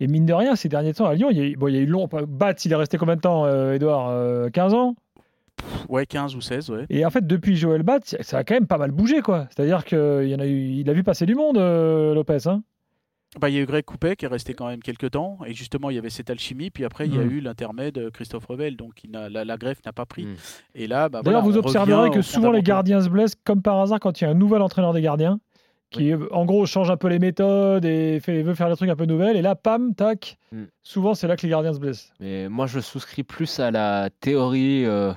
Et 0.00 0.06
mine 0.06 0.26
de 0.26 0.32
rien, 0.32 0.54
ces 0.56 0.68
derniers 0.68 0.94
temps 0.94 1.06
à 1.06 1.14
Lyon, 1.14 1.28
il 1.30 1.36
y 1.36 1.40
a 1.40 1.44
eu, 1.44 1.56
bon, 1.56 1.68
il 1.68 1.74
y 1.74 1.78
a 1.78 1.80
eu 1.80 1.86
long. 1.86 2.08
Bat, 2.28 2.54
il 2.64 2.72
est 2.72 2.76
resté 2.76 2.98
combien 2.98 3.16
de 3.16 3.20
temps, 3.20 3.44
euh, 3.46 3.74
Edouard 3.74 4.08
Euh, 4.10 4.48
15 4.50 4.74
ans 4.74 4.94
Ouais, 5.88 6.06
15 6.06 6.36
ou 6.36 6.40
16, 6.40 6.70
ouais. 6.70 6.86
Et 6.88 7.04
en 7.04 7.10
fait, 7.10 7.26
depuis 7.26 7.56
Joël 7.56 7.82
Bat, 7.82 7.98
ça 8.20 8.38
a 8.38 8.44
quand 8.44 8.54
même 8.54 8.68
pas 8.68 8.78
mal 8.78 8.92
bougé, 8.92 9.22
quoi. 9.22 9.48
C'est-à-dire 9.50 9.84
qu'il 9.84 10.28
y 10.28 10.34
en 10.34 10.38
a 10.38 10.46
eu, 10.46 10.68
il 10.68 10.88
a 10.88 10.92
vu 10.92 11.02
passer 11.02 11.26
du 11.26 11.34
monde, 11.34 11.58
euh, 11.58 12.14
Lopez. 12.14 12.46
Hein 12.46 12.62
Bah, 13.40 13.48
il 13.48 13.56
y 13.56 13.58
a 13.58 13.62
eu 13.62 13.66
Greg 13.66 13.84
Coupet 13.84 14.14
qui 14.14 14.24
est 14.24 14.28
resté 14.28 14.54
quand 14.54 14.68
même 14.68 14.80
quelques 14.80 15.10
temps, 15.10 15.38
et 15.44 15.52
justement 15.54 15.90
il 15.90 15.96
y 15.96 15.98
avait 15.98 16.10
cette 16.10 16.30
alchimie, 16.30 16.70
puis 16.70 16.84
après 16.84 17.06
il 17.06 17.14
y 17.14 17.18
a 17.18 17.24
Mm. 17.24 17.30
eu 17.30 17.40
l'intermède 17.40 17.98
euh, 17.98 18.10
Christophe 18.10 18.46
Revel, 18.46 18.76
donc 18.76 19.02
il 19.04 19.10
la, 19.10 19.44
la 19.44 19.56
greffe 19.56 19.84
n'a 19.84 19.92
pas 19.92 20.06
pris. 20.06 20.26
Mm. 20.26 20.34
Et 20.76 20.86
là, 20.86 21.08
bah, 21.08 21.22
D'ailleurs, 21.24 21.42
voilà, 21.42 21.52
vous 21.52 21.58
observerez 21.58 22.10
que 22.10 22.22
souvent 22.22 22.52
les 22.52 22.62
gardiens 22.62 23.00
se 23.00 23.08
blessent, 23.08 23.34
comme 23.44 23.60
par 23.60 23.80
hasard, 23.80 23.98
quand 23.98 24.20
il 24.20 24.24
y 24.24 24.26
a 24.28 24.30
un 24.30 24.34
nouvel 24.34 24.62
entraîneur 24.62 24.92
des 24.92 25.02
gardiens, 25.02 25.40
qui 25.90 26.12
en 26.14 26.44
gros 26.44 26.66
change 26.66 26.90
un 26.90 26.96
peu 26.96 27.08
les 27.08 27.18
méthodes 27.18 27.84
et 27.84 28.20
fait, 28.20 28.42
veut 28.42 28.54
faire 28.54 28.68
des 28.68 28.76
trucs 28.76 28.90
un 28.90 28.96
peu 28.96 29.06
nouvelles. 29.06 29.36
Et 29.36 29.42
là, 29.42 29.54
pam, 29.54 29.94
tac, 29.94 30.36
Mm. 30.52 30.64
souvent 30.82 31.14
c'est 31.14 31.26
là 31.28 31.36
que 31.36 31.42
les 31.42 31.48
gardiens 31.50 31.72
se 31.74 31.78
blessent. 31.78 32.12
Mais 32.20 32.48
moi, 32.48 32.66
je 32.66 32.80
souscris 32.80 33.22
plus 33.22 33.60
à 33.60 33.70
la 33.70 34.08
théorie 34.20 34.84
euh, 34.86 35.12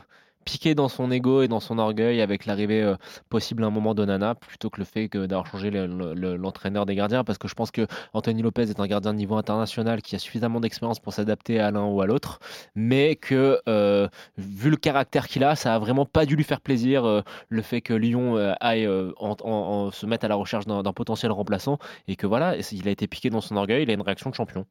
piquée 0.46 0.76
dans 0.76 0.90
son 0.90 1.12
ego 1.12 1.42
et 1.42 1.48
dans 1.48 1.60
son 1.60 1.78
orgueil 1.78 2.22
avec 2.22 2.46
l'arrivée 2.46 2.82
euh, 2.82 2.96
possible 3.30 3.64
à 3.64 3.68
un 3.68 3.70
moment 3.70 3.94
d'Onana 3.94 4.36
plutôt 4.36 4.70
que 4.70 4.80
le 4.80 4.86
fait 4.86 5.10
que 5.10 5.26
d'avoir 5.26 5.46
changé 5.48 5.70
le- 5.72 5.88
le- 5.88 6.14
le- 6.14 6.36
l'entraîneur 6.36 6.86
des 6.86 6.96
gardiens. 6.96 7.24
Parce 7.24 7.38
que 7.38 7.48
je 7.48 7.54
pense 7.54 7.72
que 7.72 7.88
Anthony 8.14 8.42
Lopez 8.42 8.64
est 8.64 8.80
un 8.80 8.88
gardien 8.88 9.14
de 9.14 9.18
niveau 9.18 9.36
international 9.36 10.02
qui 10.02 10.16
a 10.16 10.20
suffisamment 10.20 10.60
d'expérience 10.60 11.00
pour 11.00 11.14
s'adapter 11.14 11.60
à 11.60 11.72
l'un 11.72 11.86
ou 11.86 12.02
à 12.02 12.06
l'autre. 12.06 12.40
Mais 12.76 13.16
que 13.16 13.60
euh, 13.68 14.08
vu 14.38 14.70
le 14.70 14.78
caractère 14.78 15.28
qu'il 15.28 15.44
a 15.44 15.56
ça 15.56 15.76
a 15.76 15.80
vraiment 15.80 16.06
pas 16.06 16.26
dû 16.26 16.36
lui 16.36 16.44
faire 16.44 16.62
plaisir 16.62 17.06
euh, 17.06 17.22
le 17.50 17.62
fait 17.62 17.82
que 17.82 17.94
Lyon 17.94 18.36
aille 18.60 18.86
se 18.86 20.06
mette 20.06 20.24
à 20.24 20.28
la 20.28 20.36
recherche 20.36 20.66
d'un 20.66 20.94
potentiel 20.94 21.32
remplaçant 21.32 21.78
et 22.08 22.16
que 22.16 22.28
voilà 22.28 22.56
il 22.72 22.88
a 22.88 22.92
été 22.92 23.08
piqué 23.08 23.30
dans 23.30 23.42
son 23.42 23.56
orgueil 23.58 23.84
il 23.84 23.90
a 23.90 23.94
une 23.94 24.02
réaction 24.02 24.30
de 24.30 24.36
champion. 24.36 24.66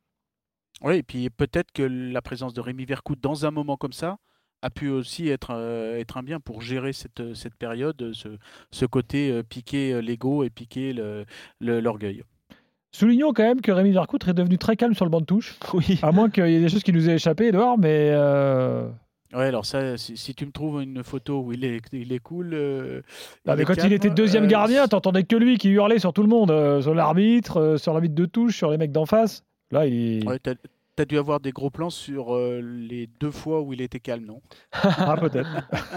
Oui, 0.83 0.97
et 0.97 1.03
puis 1.03 1.29
peut-être 1.31 1.73
que 1.73 1.83
la 1.83 2.23
présence 2.23 2.55
de 2.55 2.61
Rémi 2.61 2.85
Vercoute 2.85 3.21
dans 3.21 3.45
un 3.45 3.50
moment 3.50 3.77
comme 3.77 3.93
ça 3.93 4.17
a 4.62 4.71
pu 4.71 4.88
aussi 4.88 5.29
être, 5.29 5.50
euh, 5.52 5.99
être 5.99 6.17
un 6.19 6.23
bien 6.23 6.40
pour 6.40 6.61
gérer 6.62 6.93
cette, 6.93 7.35
cette 7.35 7.55
période, 7.55 8.12
ce, 8.12 8.29
ce 8.71 8.85
côté 8.87 9.31
euh, 9.31 9.43
piquer 9.43 9.93
euh, 9.95 10.00
l'ego 10.00 10.45
et 10.45 10.50
piquer 10.50 10.93
le- 10.93 11.25
le- 11.61 11.81
l'orgueil. 11.81 12.23
Soulignons 12.93 13.33
quand 13.33 13.45
même 13.45 13.61
que 13.61 13.71
Rémi 13.73 13.93
Vercoutre 13.93 14.29
est 14.29 14.35
devenu 14.35 14.59
très 14.59 14.76
calme 14.76 14.95
sur 14.95 15.05
le 15.05 15.11
banc 15.11 15.21
de 15.21 15.26
touche. 15.26 15.57
oui 15.75 15.99
À 16.02 16.11
moins 16.12 16.29
qu'il 16.29 16.47
y 16.49 16.57
ait 16.57 16.61
des 16.61 16.69
choses 16.69 16.83
qui 16.83 16.93
nous 16.93 17.09
aient 17.09 17.14
échappé, 17.14 17.47
Edouard, 17.49 17.79
mais. 17.79 18.11
euh, 18.12 18.88
Ouais, 19.33 19.45
alors 19.45 19.64
ça, 19.64 19.97
si, 19.97 20.17
si 20.17 20.35
tu 20.35 20.45
me 20.45 20.50
trouves 20.50 20.83
une 20.83 21.05
photo 21.05 21.40
où 21.40 21.52
il 21.52 21.64
est, 21.64 21.81
il 21.93 22.12
est 22.12 22.19
cool. 22.19 22.50
euh, 22.52 23.00
mais 23.47 23.62
est 23.62 23.64
quand 23.64 23.76
il 23.85 23.93
était 23.93 24.11
deuxième 24.11 24.43
euh, 24.45 24.49
gardien, 24.49 24.88
t'entendais 24.88 25.23
que 25.23 25.37
lui 25.37 25.57
qui 25.57 25.69
hurlait 25.69 26.00
sur 26.00 26.12
tout 26.12 26.23
le 26.23 26.29
monde, 26.29 26.50
euh, 26.50 26.83
sur 26.83 26.95
l'arbitre, 26.95 27.59
euh, 27.59 27.76
sur 27.79 27.93
l'arbitre 27.93 28.17
de 28.17 28.26
touche, 28.26 28.57
sur 28.57 28.73
les 28.73 28.76
mecs 28.76 28.90
d'en 28.90 29.07
face. 29.07 29.45
Là, 29.71 29.87
il. 29.87 30.26
Ouais, 30.26 30.40
t'as 31.00 31.02
as 31.02 31.07
dû 31.07 31.19
avoir 31.19 31.40
des 31.40 31.50
gros 31.50 31.71
plans 31.71 31.90
sur 31.90 32.35
euh, 32.35 32.61
les 32.61 33.07
deux 33.07 33.30
fois 33.30 33.62
où 33.62 33.73
il 33.73 33.80
était 33.80 34.00
calme, 34.00 34.25
non? 34.26 34.42
Ah, 34.73 35.16
peut-être. 35.19 35.49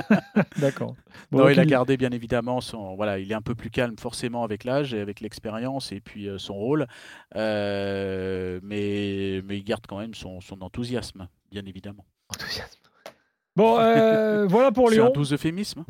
D'accord. 0.57 0.95
Bon, 1.31 1.39
Non, 1.39 1.50
il 1.50 1.60
a 1.60 1.65
gardé 1.65 1.98
bien 1.98 2.12
évidemment 2.12 2.62
son. 2.62 2.95
Voilà, 2.95 3.19
il 3.19 3.31
est 3.31 3.36
un 3.36 3.41
peu 3.41 3.55
plus 3.55 3.69
calme 3.69 3.98
forcément 3.98 4.43
avec 4.43 4.63
l'âge 4.63 4.93
et 4.93 5.01
avec 5.01 5.19
l'expérience 5.19 5.91
et 5.91 6.00
puis 6.00 6.27
euh, 6.27 6.38
son 6.38 6.53
rôle, 6.53 6.88
Euh, 7.36 8.60
mais 8.63 9.41
mais 9.45 9.57
il 9.57 9.63
garde 9.63 9.86
quand 9.88 10.00
même 10.00 10.13
son, 10.13 10.39
son 10.41 10.62
enthousiasme, 10.62 11.27
bien 11.51 11.65
évidemment. 11.65 12.05
Enthousiasme. 12.29 12.83
Bon, 13.55 13.77
euh, 13.79 14.45
voilà 14.50 14.72
pour 14.72 14.89
C'est 14.89 15.00
un 15.00 15.03
Lyon. 15.03 15.12
doux 15.13 15.31
euphémisme. 15.33 15.83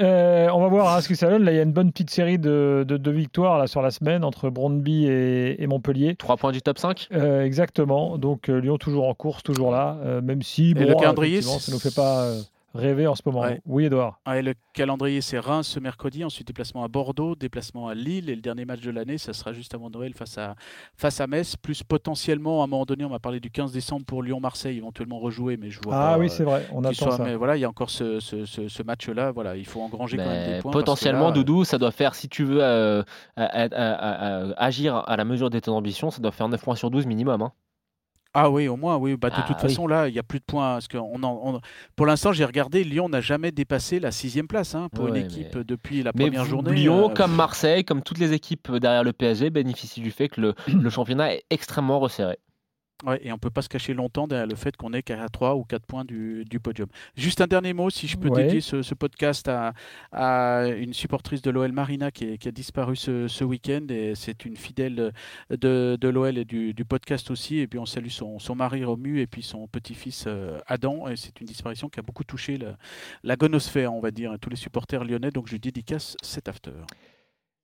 Euh, 0.00 0.48
on 0.52 0.60
va 0.60 0.68
voir 0.68 0.94
hein, 0.96 1.00
ce 1.02 1.08
que 1.08 1.14
ça 1.14 1.28
donne. 1.28 1.44
Là, 1.44 1.52
il 1.52 1.56
y 1.56 1.58
a 1.58 1.62
une 1.62 1.72
bonne 1.72 1.92
petite 1.92 2.08
série 2.10 2.38
de, 2.38 2.84
de- 2.88 2.96
de 2.96 3.10
victoires 3.10 3.58
là, 3.58 3.66
sur 3.66 3.82
la 3.82 3.90
semaine 3.90 4.24
entre 4.24 4.48
Brondby 4.48 5.06
et, 5.06 5.62
et 5.62 5.66
Montpellier. 5.66 6.16
3 6.16 6.36
points 6.38 6.52
du 6.52 6.62
top 6.62 6.78
5 6.78 7.08
Euh, 7.12 7.44
exactement. 7.44 8.16
Donc 8.16 8.48
euh, 8.48 8.58
Lyon 8.60 8.78
toujours 8.78 9.08
en 9.08 9.14
course, 9.14 9.42
toujours 9.42 9.70
là. 9.72 9.98
euh, 10.04 10.20
même 10.22 10.42
si 10.42 10.72
bon, 10.74 10.86
le 10.86 10.94
calendrier, 10.94 11.42
ça 11.42 11.58
c'est- 11.60 11.70
nous 11.72 11.78
fait 11.78 11.94
pas 11.94 12.22
euh, 12.22 12.40
rêver 12.74 13.06
en 13.06 13.14
ce 13.14 13.22
moment. 13.26 13.40
Ouais. 13.42 13.60
Oui, 13.66 13.84
Edouard. 13.86 14.20
Ouais, 14.26 14.42
le 14.42 14.54
calendrier, 14.74 15.20
c'est 15.20 15.38
Reims 15.38 15.66
ce 15.68 15.80
mercredi, 15.80 16.24
ensuite 16.24 16.46
déplacement 16.46 16.84
à 16.84 16.88
Bordeaux, 16.88 17.34
déplacement 17.34 17.88
à 17.88 17.94
Lille, 17.94 18.30
et 18.30 18.34
le 18.34 18.40
dernier 18.40 18.64
match 18.64 18.80
de 18.80 18.90
l'année, 18.90 19.18
ça 19.18 19.32
sera 19.32 19.52
juste 19.52 19.74
avant 19.74 19.90
Noël 19.90 20.14
face 20.14 20.38
à, 20.38 20.54
face 20.96 21.20
à 21.20 21.26
Metz, 21.26 21.56
plus 21.56 21.82
potentiellement, 21.82 22.60
à 22.60 22.64
un 22.64 22.66
moment 22.66 22.84
donné, 22.84 23.04
on 23.04 23.10
m'a 23.10 23.18
parlé 23.18 23.40
du 23.40 23.50
15 23.50 23.72
décembre 23.72 24.04
pour 24.06 24.22
Lyon-Marseille, 24.22 24.76
éventuellement 24.78 25.18
rejouer, 25.18 25.56
mais 25.56 25.70
je 25.70 25.80
vois 25.84 25.94
Ah 25.94 26.12
pas, 26.14 26.18
oui, 26.18 26.26
euh, 26.26 26.28
c'est 26.28 26.44
vrai. 26.44 26.66
On 26.72 26.82
attend 26.84 26.92
soit- 26.94 27.16
ça. 27.18 27.24
Mais 27.24 27.34
voilà, 27.34 27.56
il 27.56 27.60
y 27.60 27.64
a 27.64 27.68
encore 27.68 27.90
ce, 27.90 28.20
ce- 28.20 28.44
ce- 28.44 28.68
ce 28.68 28.82
match-là, 28.82 29.30
voilà, 29.32 29.56
il 29.56 29.66
faut 29.66 29.80
engranger 29.80 30.16
quand 30.16 30.24
même 30.24 30.54
des 30.54 30.60
points. 30.60 30.72
potentiellement, 30.72 31.26
là, 31.26 31.32
Doudou, 31.32 31.64
ça 31.64 31.78
doit 31.78 31.90
faire, 31.92 32.14
si 32.14 32.28
tu 32.28 32.44
veux 32.44 32.62
euh, 32.62 33.02
à- 33.36 33.44
à- 33.44 33.64
à- 33.66 34.50
à- 34.50 34.64
agir 34.64 34.96
à 35.06 35.16
la 35.16 35.24
mesure 35.24 35.50
de 35.50 35.58
tes 35.58 35.70
ambitions, 35.70 36.10
ça 36.10 36.20
doit 36.20 36.32
faire 36.32 36.48
9 36.48 36.62
points 36.62 36.76
sur 36.76 36.90
12 36.90 37.06
minimum. 37.06 37.42
hein. 37.42 37.52
Ah 38.34 38.50
oui, 38.50 38.66
au 38.66 38.76
moins, 38.76 38.96
oui. 38.96 39.16
Bah, 39.16 39.28
de 39.28 39.34
Ah 39.36 39.44
toute 39.46 39.56
oui. 39.56 39.62
façon, 39.68 39.86
là, 39.86 40.08
il 40.08 40.12
n'y 40.12 40.18
a 40.18 40.22
plus 40.22 40.38
de 40.38 40.44
points. 40.44 40.74
Parce 40.74 40.88
que 40.88 40.96
on 40.96 41.22
en- 41.22 41.40
on- 41.44 41.60
pour 41.96 42.06
l'instant, 42.06 42.32
j'ai 42.32 42.44
regardé, 42.46 42.82
Lyon 42.82 43.08
n'a 43.10 43.20
jamais 43.20 43.52
dépassé 43.52 44.00
la 44.00 44.10
sixième 44.10 44.46
place 44.48 44.74
hein, 44.74 44.88
pour 44.94 45.04
Ouais, 45.04 45.10
une 45.10 45.16
équipe 45.16 45.54
mais- 45.54 45.64
depuis 45.64 46.02
la 46.02 46.12
Mais 46.14 46.24
première 46.24 46.44
vous- 46.44 46.50
journée. 46.50 46.72
Lyon, 46.72 47.10
euh, 47.10 47.14
comme 47.14 47.34
Marseille, 47.34 47.84
comme 47.84 48.02
toutes 48.02 48.18
les 48.18 48.32
équipes 48.32 48.72
derrière 48.76 49.04
le 49.04 49.12
PSG, 49.12 49.50
bénéficient 49.50 50.00
du 50.00 50.10
fait 50.10 50.28
que 50.30 50.40
le, 50.40 50.54
le 50.68 50.88
championnat 50.90 51.34
est 51.34 51.42
extrêmement 51.50 52.00
resserré. 52.00 52.38
Ouais, 53.04 53.18
et 53.22 53.32
on 53.32 53.38
peut 53.38 53.50
pas 53.50 53.62
se 53.62 53.68
cacher 53.68 53.94
longtemps 53.94 54.28
derrière 54.28 54.46
le 54.46 54.54
fait 54.54 54.76
qu'on 54.76 54.92
est 54.92 55.02
qu'à 55.02 55.28
3 55.28 55.56
ou 55.56 55.64
4 55.64 55.84
points 55.86 56.04
du, 56.04 56.44
du 56.44 56.60
podium. 56.60 56.86
Juste 57.16 57.40
un 57.40 57.46
dernier 57.48 57.72
mot, 57.72 57.90
si 57.90 58.06
je 58.06 58.16
peux 58.16 58.28
Ouais. 58.28 58.44
dédier 58.44 58.60
ce, 58.60 58.82
ce 58.82 58.94
podcast 58.94 59.48
à, 59.48 59.72
à 60.12 60.68
une 60.68 60.92
supportrice 60.92 61.42
de 61.42 61.50
l'OL 61.50 61.72
Marina 61.72 62.10
qui, 62.12 62.24
est- 62.24 62.38
qui 62.38 62.46
a 62.48 62.52
disparu 62.52 62.94
ce, 62.94 63.26
ce 63.28 63.42
week-end. 63.44 63.86
Et 63.90 64.14
c'est 64.14 64.44
une 64.44 64.56
fidèle 64.56 65.12
de, 65.50 65.98
de 66.00 66.08
l'OL 66.08 66.38
et 66.38 66.44
du, 66.44 66.74
du 66.74 66.84
podcast 66.84 67.30
aussi. 67.30 67.58
Et 67.58 67.66
puis 67.66 67.78
on 67.78 67.86
salue 67.86 68.08
son, 68.10 68.38
son 68.38 68.54
mari 68.54 68.84
Romu 68.84 69.20
et 69.20 69.26
puis 69.26 69.42
son 69.42 69.66
petit-fils 69.66 70.24
euh, 70.28 70.58
Adam. 70.68 71.08
Et 71.08 71.16
c'est 71.16 71.40
une 71.40 71.46
disparition 71.46 71.88
qui 71.88 71.98
a 71.98 72.02
beaucoup 72.02 72.24
touché 72.24 72.56
la, 72.56 72.76
la 73.24 73.36
gonosphère, 73.36 73.92
on 73.92 74.00
va 74.00 74.10
dire, 74.12 74.32
et 74.32 74.38
tous 74.38 74.50
les 74.50 74.56
supporters 74.56 75.04
lyonnais. 75.04 75.30
Donc 75.32 75.48
je 75.48 75.56
dédicace 75.56 76.16
cet 76.22 76.48
after. 76.48 76.70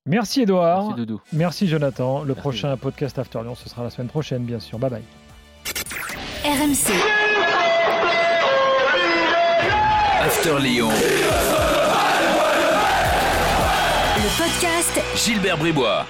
Merci 0.07 0.40
Edouard. 0.42 0.85
Merci 0.87 0.97
Doudou. 0.97 1.21
Merci 1.33 1.68
Jonathan. 1.68 2.21
Le 2.23 2.28
Merci. 2.28 2.40
prochain 2.40 2.76
podcast 2.76 3.18
After 3.18 3.40
Lyon, 3.42 3.54
ce 3.54 3.68
sera 3.68 3.83
la 3.85 3.90
semaine 3.90 4.09
prochaine, 4.09 4.45
bien 4.45 4.59
sûr. 4.59 4.78
Bye 4.78 4.90
bye. 4.90 5.27
RMC, 6.48 6.92
After 10.24 10.58
Lyon. 10.58 10.88
le 14.16 14.28
podcast 14.42 14.98
Gilbert 15.14 15.58
Bribois. 15.58 16.06